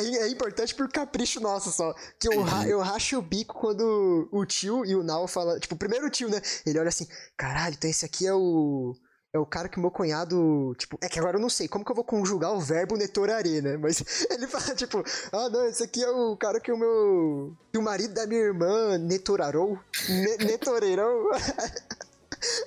É, 0.00 0.22
é 0.22 0.28
importante 0.28 0.74
por 0.74 0.88
capricho 0.90 1.40
nosso 1.40 1.70
só. 1.70 1.94
Que 2.18 2.28
eu, 2.28 2.46
eu 2.66 2.80
racho 2.80 3.18
o 3.18 3.22
bico 3.22 3.54
quando 3.54 4.28
o 4.32 4.44
tio 4.44 4.84
e 4.84 4.94
o 4.94 5.02
Nao 5.02 5.26
falam. 5.26 5.58
Tipo, 5.58 5.76
primeiro 5.76 6.06
o 6.06 6.10
tio, 6.10 6.28
né? 6.28 6.40
Ele 6.64 6.78
olha 6.78 6.88
assim: 6.88 7.06
caralho, 7.36 7.74
então 7.74 7.90
esse 7.90 8.04
aqui 8.04 8.26
é 8.26 8.34
o. 8.34 8.94
É 9.32 9.38
o 9.38 9.46
cara 9.46 9.68
que 9.68 9.78
o 9.78 9.80
meu 9.80 9.92
cunhado. 9.92 10.74
Tipo, 10.76 10.98
é 11.00 11.08
que 11.08 11.18
agora 11.18 11.36
eu 11.36 11.40
não 11.40 11.48
sei 11.48 11.68
como 11.68 11.84
que 11.84 11.92
eu 11.92 11.94
vou 11.94 12.04
conjugar 12.04 12.52
o 12.52 12.60
verbo 12.60 12.96
netorare, 12.96 13.62
né? 13.62 13.76
Mas 13.76 14.02
ele 14.28 14.46
fala, 14.48 14.74
tipo, 14.74 15.04
ah, 15.32 15.48
não, 15.48 15.66
esse 15.66 15.84
aqui 15.84 16.02
é 16.02 16.10
o 16.10 16.36
cara 16.36 16.58
que 16.58 16.72
o 16.72 16.76
meu. 16.76 17.56
Que 17.72 17.78
o 17.78 17.82
marido 17.82 18.12
da 18.12 18.26
minha 18.26 18.40
irmã 18.40 18.98
netorarou. 18.98 19.78
Ne 20.08 20.36
netorerou. 20.44 21.30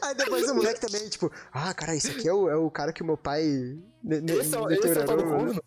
Aí 0.01 0.15
depois 0.15 0.47
o 0.49 0.55
moleque 0.55 0.79
também, 0.79 1.09
tipo, 1.09 1.31
ah, 1.51 1.73
cara, 1.73 1.95
esse 1.95 2.11
aqui 2.11 2.27
é 2.27 2.33
o, 2.33 2.49
é 2.49 2.55
o 2.55 2.69
cara 2.69 2.93
que 2.93 3.01
o 3.01 3.05
meu 3.05 3.17
pai. 3.17 3.43
Ne, 4.03 4.21
ne, 4.21 4.33
Esse 4.33 4.55
é, 4.55 4.73
esse 4.73 4.99
é 4.99 5.03
o 5.03 5.23
corno. 5.23 5.63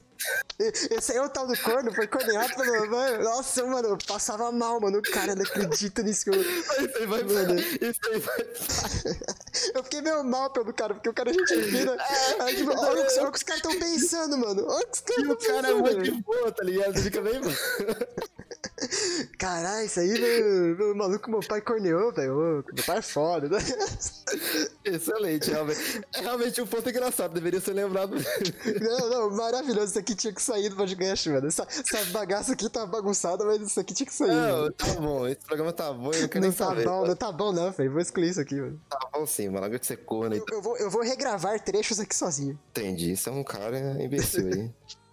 Esse 0.58 1.12
aí 1.12 1.18
é 1.18 1.22
o 1.22 1.28
tal 1.28 1.46
do 1.46 1.56
corno, 1.58 1.92
foi 1.94 2.06
corneado 2.06 2.54
pelo. 2.54 2.90
Mano, 2.90 3.24
nossa, 3.24 3.64
mano, 3.64 3.88
eu 3.88 3.98
passava 4.06 4.50
mal, 4.52 4.80
mano. 4.80 4.98
O 4.98 5.02
cara 5.02 5.34
não 5.34 5.42
acredita 5.42 6.02
nisso 6.02 6.24
que 6.24 6.30
eu. 6.30 6.40
Isso 6.40 6.72
aí 6.98 7.06
vai. 7.06 7.22
Mano. 7.22 7.60
Isso 7.60 8.00
aí 8.10 8.18
vai. 8.20 8.46
Eu 9.74 9.84
fiquei 9.84 10.00
meio 10.00 10.22
mal 10.24 10.50
pelo 10.50 10.72
cara, 10.72 10.94
porque 10.94 11.08
o 11.08 11.14
cara 11.14 11.30
é 11.30 11.34
gente 11.34 11.62
fina. 11.62 11.96
Aí, 12.40 12.56
tipo, 12.56 12.70
olha 12.70 13.02
o 13.02 13.06
que, 13.06 13.18
olha 13.18 13.28
o 13.28 13.32
que 13.32 13.38
os 13.38 13.42
caras 13.42 13.62
estão 13.62 13.78
pensando, 13.78 14.38
mano. 14.38 14.66
Olha 14.66 14.84
o 14.84 14.88
que 14.88 14.96
os 14.96 15.00
caras 15.00 15.24
E 15.26 15.32
o 15.32 15.36
cara 15.36 15.68
é 15.68 15.72
pensando. 15.72 15.82
muito 15.82 16.02
de 16.02 16.22
boa, 16.22 16.52
tá 16.52 16.64
ligado? 16.64 16.98
Fica 17.00 17.20
bem. 17.22 17.40
Caralho, 19.38 19.86
isso 19.86 20.00
aí, 20.00 20.08
meu, 20.18 20.76
meu 20.76 20.94
maluco, 20.94 21.30
meu 21.30 21.40
pai 21.40 21.60
corneou, 21.60 22.12
velho. 22.12 22.64
Meu 22.72 22.84
pai 22.84 22.98
é 22.98 23.02
foda, 23.02 23.48
né? 23.48 23.58
Excelente, 24.86 25.50
realmente. 25.50 26.00
É 26.14 26.20
realmente 26.20 26.62
um 26.62 26.66
ponto 26.66 26.88
engraçado, 26.88 27.34
deveria 27.34 27.60
ser 27.60 27.72
lembrado. 27.72 28.14
Não, 28.80 29.10
não, 29.10 29.36
maravilhoso. 29.36 29.86
Isso 29.86 29.98
aqui 29.98 30.14
tinha 30.14 30.32
que 30.32 30.40
sair 30.40 30.68
do 30.68 30.76
podcast, 30.76 31.28
mano. 31.28 31.48
Essa, 31.48 31.66
essa 31.68 32.04
bagaça 32.12 32.52
aqui 32.52 32.68
tá 32.70 32.86
bagunçada, 32.86 33.44
mas 33.44 33.60
isso 33.60 33.80
aqui 33.80 33.92
tinha 33.92 34.06
que 34.06 34.14
sair. 34.14 34.28
Não, 34.28 34.58
mano. 34.60 34.72
tá 34.72 34.86
bom, 34.94 35.26
esse 35.26 35.44
programa 35.44 35.72
tá 35.72 35.92
bom, 35.92 36.12
eu 36.12 36.22
não 36.22 36.28
quero 36.28 36.40
Não 36.40 36.48
nem 36.48 36.52
tá 36.52 36.66
saber. 36.66 36.84
bom, 36.84 37.06
não 37.06 37.16
tá 37.16 37.32
bom, 37.32 37.52
não, 37.52 37.70
velho. 37.72 37.90
Vou 37.92 38.00
excluir 38.00 38.30
isso 38.30 38.40
aqui, 38.40 38.54
mano. 38.54 38.80
Tá 38.88 38.98
bom 39.12 39.26
sim, 39.26 39.48
mano, 39.48 39.60
larga 39.60 39.78
de 39.78 39.86
ser 39.86 39.96
corno 39.98 40.36
eu 40.50 40.62
vou, 40.62 40.76
eu 40.76 40.90
vou 40.90 41.02
regravar 41.02 41.58
trechos 41.60 41.98
aqui 41.98 42.14
sozinho. 42.14 42.58
Entendi, 42.70 43.12
isso 43.12 43.28
é 43.28 43.32
um 43.32 43.44
cara 43.44 43.78
imbecil 44.02 44.46
aí. 44.46 44.70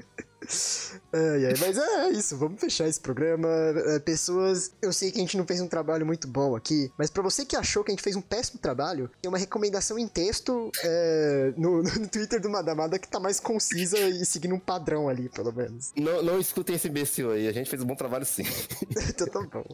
Ai, 1.11 1.45
ai, 1.45 1.53
mas 1.59 1.77
é 1.77 2.09
isso, 2.09 2.37
vamos 2.37 2.59
fechar 2.59 2.87
esse 2.87 2.99
programa. 2.99 3.47
É, 3.47 3.99
pessoas, 3.99 4.71
eu 4.81 4.91
sei 4.91 5.11
que 5.11 5.17
a 5.17 5.21
gente 5.21 5.37
não 5.37 5.45
fez 5.45 5.61
um 5.61 5.67
trabalho 5.67 6.05
muito 6.05 6.27
bom 6.27 6.55
aqui, 6.55 6.91
mas 6.97 7.09
pra 7.09 7.21
você 7.21 7.45
que 7.45 7.55
achou 7.55 7.83
que 7.83 7.91
a 7.91 7.93
gente 7.93 8.03
fez 8.03 8.15
um 8.15 8.21
péssimo 8.21 8.59
trabalho, 8.59 9.09
tem 9.21 9.29
uma 9.29 9.37
recomendação 9.37 9.97
em 9.97 10.07
texto 10.07 10.71
é, 10.83 11.53
no, 11.57 11.83
no 11.83 12.07
Twitter 12.07 12.41
do 12.41 12.49
Madamada 12.49 12.99
que 12.99 13.07
tá 13.07 13.19
mais 13.19 13.39
concisa 13.39 13.99
e 13.99 14.25
seguindo 14.25 14.55
um 14.55 14.59
padrão 14.59 15.09
ali, 15.09 15.29
pelo 15.29 15.51
menos. 15.53 15.91
não, 15.95 16.21
não 16.21 16.39
escutem 16.39 16.75
esse 16.75 16.87
imbecil 16.87 17.31
aí, 17.31 17.47
a 17.47 17.51
gente 17.51 17.69
fez 17.69 17.81
um 17.81 17.85
bom 17.85 17.95
trabalho 17.95 18.25
sim. 18.25 18.43
então 19.09 19.27
tá 19.27 19.41
bom. 19.41 19.65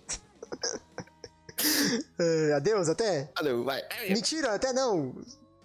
É, 2.17 2.53
adeus, 2.53 2.87
até. 2.89 3.29
Valeu, 3.35 3.63
vai. 3.63 3.81
Mentira, 4.09 4.53
até 4.53 4.71
não. 4.71 5.15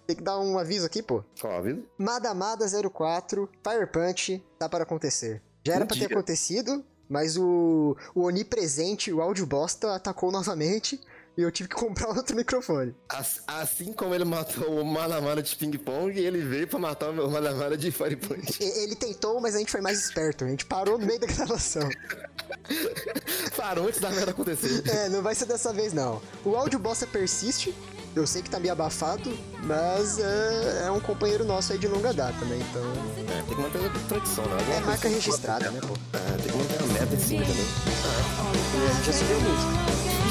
Tem 0.07 0.15
que 0.15 0.23
dar 0.23 0.39
um 0.39 0.57
aviso 0.59 0.85
aqui, 0.85 1.01
pô. 1.01 1.23
Qual 1.39 1.53
a 1.57 1.61
vida? 1.61 1.81
Madamada 1.97 2.65
04, 2.91 3.49
Fire 3.63 3.87
Punch, 3.87 4.43
tá 4.59 4.69
para 4.69 4.83
acontecer. 4.83 5.41
Já 5.65 5.75
era 5.75 5.85
pra 5.85 5.97
ter 5.97 6.05
acontecido, 6.05 6.85
mas 7.09 7.37
o, 7.37 7.97
o 8.13 8.21
onipresente, 8.25 9.11
o 9.11 9.21
áudio 9.21 9.45
bosta, 9.47 9.95
atacou 9.95 10.31
novamente 10.31 11.01
e 11.37 11.41
eu 11.41 11.51
tive 11.51 11.67
que 11.69 11.75
comprar 11.75 12.09
outro 12.09 12.35
microfone. 12.35 12.95
As- 13.09 13.41
Assim 13.47 13.91
como 13.93 14.13
ele 14.13 14.25
matou 14.25 14.79
o 14.79 14.85
Manamara 14.85 15.41
de 15.41 15.55
ping-pong, 15.55 16.17
ele 16.19 16.39
veio 16.41 16.67
pra 16.67 16.77
matar 16.77 17.09
o 17.09 17.13
meu 17.13 17.29
Manamara 17.29 17.75
de 17.75 17.91
Fire 17.91 18.15
Punch. 18.15 18.61
Ele 18.63 18.95
tentou, 18.95 19.41
mas 19.41 19.55
a 19.55 19.59
gente 19.59 19.71
foi 19.71 19.81
mais 19.81 19.99
esperto. 19.99 20.45
A 20.45 20.47
gente 20.47 20.65
parou 20.67 20.99
no 20.99 21.05
meio 21.05 21.19
da 21.19 21.25
gravação. 21.27 21.89
Parou 23.55 23.87
antes 23.87 23.99
da 23.99 24.09
merda 24.09 24.31
acontecer. 24.31 24.83
É, 24.89 25.09
não 25.09 25.21
vai 25.21 25.33
ser 25.35 25.45
dessa 25.45 25.71
vez 25.73 25.93
não. 25.93 26.21
O 26.43 26.55
áudio 26.55 26.77
bosta 26.79 27.07
persiste. 27.07 27.73
Eu 28.15 28.25
sei 28.25 28.41
que 28.41 28.49
tá 28.49 28.59
meio 28.59 28.71
abafado, 28.71 29.37
mas 29.63 30.19
é, 30.19 30.85
é 30.87 30.91
um 30.91 31.01
companheiro 31.01 31.43
nosso 31.43 31.73
aí 31.73 31.77
de 31.77 31.87
longa 31.87 32.13
data, 32.13 32.45
né? 32.45 32.57
Então. 32.69 32.81
É, 33.27 33.41
tem 33.41 33.55
que 33.55 33.61
manter 33.61 33.85
a 33.85 34.07
tradição, 34.07 34.45
né? 34.45 34.77
É 34.77 34.79
marca 34.79 35.09
registrada, 35.09 35.69
né, 35.69 35.81
pô? 35.81 35.93
É, 36.13 36.37
tem 36.37 36.51
que 36.51 36.57
manter 36.57 36.81
a 36.81 36.87
meta 36.87 37.13
em 37.13 37.19
cima 37.19 37.45
também. 37.45 37.65
E 37.65 38.89
a 38.89 38.93
gente 38.93 39.05
já 39.05 39.13
subiu 39.13 39.35
a 39.35 39.39
música. 39.39 39.85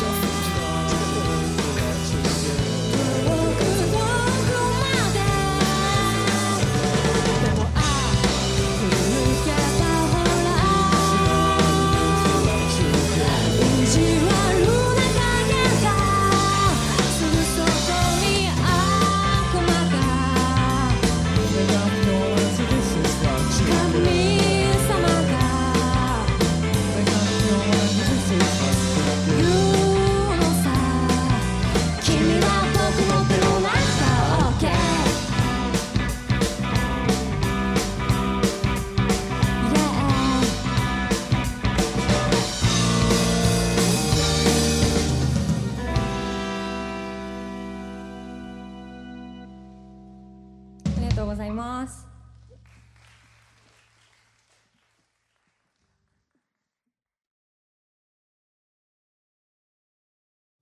君 0.05 0.34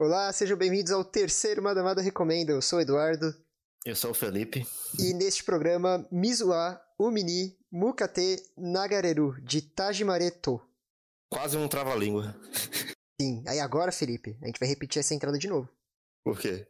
Olá, 0.05 0.33
sejam 0.33 0.59
bem-vindos 0.59 0.91
ao 0.91 1.05
terceiro 1.05 1.63
Madamada 1.63 2.03
Recomenda. 2.03 2.51
Eu 2.51 2.61
sou 2.61 2.81
o 2.81 2.83
Eduardo. 2.83 3.33
Eu 3.87 3.95
sou 3.95 4.11
o 4.11 4.15
Felipe. 4.15 4.67
E 4.99 5.15
neste 5.15 5.45
programa, 5.45 6.05
Mizuá, 6.11 6.85
Umini, 6.99 7.57
Mukate, 7.71 8.43
Nagareru, 8.57 9.41
de 9.41 9.63
Tajimareto. 9.63 10.61
Quase 11.33 11.57
um 11.57 11.69
trava-língua. 11.69 12.35
Sim, 13.21 13.45
aí 13.47 13.61
agora, 13.61 13.93
Felipe, 13.93 14.37
a 14.43 14.47
gente 14.47 14.59
vai 14.59 14.69
repetir 14.69 14.99
essa 14.99 15.15
entrada 15.15 15.39
de 15.39 15.47
novo. 15.47 15.69
Por 16.25 16.37
quê? 16.37 16.67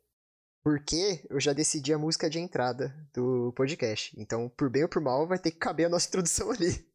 Porque 0.62 1.24
eu 1.30 1.40
já 1.40 1.54
decidi 1.54 1.90
a 1.94 1.98
música 1.98 2.28
de 2.28 2.38
entrada 2.38 2.94
do 3.14 3.50
podcast. 3.56 4.14
Então, 4.20 4.50
por 4.50 4.68
bem 4.68 4.82
ou 4.82 4.90
por 4.90 5.00
mal, 5.00 5.26
vai 5.26 5.38
ter 5.38 5.52
que 5.52 5.58
caber 5.58 5.86
a 5.86 5.88
nossa 5.88 6.06
introdução 6.06 6.50
ali. 6.50 6.86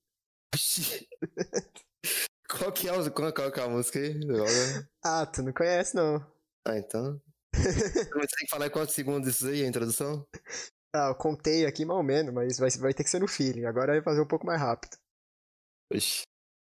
qual 2.49 2.71
que 2.71 2.87
é, 2.87 2.93
o- 2.93 3.11
qual, 3.11 3.33
qual 3.33 3.51
que 3.51 3.59
é 3.59 3.63
a 3.63 3.69
música 3.69 3.99
aí? 3.99 4.19
Olha. 4.31 4.89
Ah, 5.03 5.25
tu 5.25 5.43
não 5.43 5.53
conhece, 5.53 5.95
não. 5.95 6.15
Ah, 6.65 6.77
então. 6.77 7.21
Você 7.53 8.35
tem 8.37 8.45
que 8.45 8.49
falar 8.49 8.67
em 8.67 8.71
quantos 8.71 8.93
segundos 8.95 9.27
isso 9.29 9.47
aí, 9.47 9.63
a 9.63 9.67
introdução? 9.67 10.25
Ah, 10.93 11.09
eu 11.09 11.15
contei 11.15 11.65
aqui 11.65 11.85
mal 11.85 11.97
ou 11.97 12.03
menos, 12.03 12.33
mas 12.33 12.57
vai, 12.57 12.69
vai 12.71 12.93
ter 12.93 13.03
que 13.03 13.09
ser 13.09 13.19
no 13.19 13.27
feeling. 13.27 13.65
Agora 13.65 13.93
vai 13.93 14.01
fazer 14.01 14.21
um 14.21 14.27
pouco 14.27 14.45
mais 14.45 14.59
rápido. 14.59 14.97
Oxi. 15.93 16.23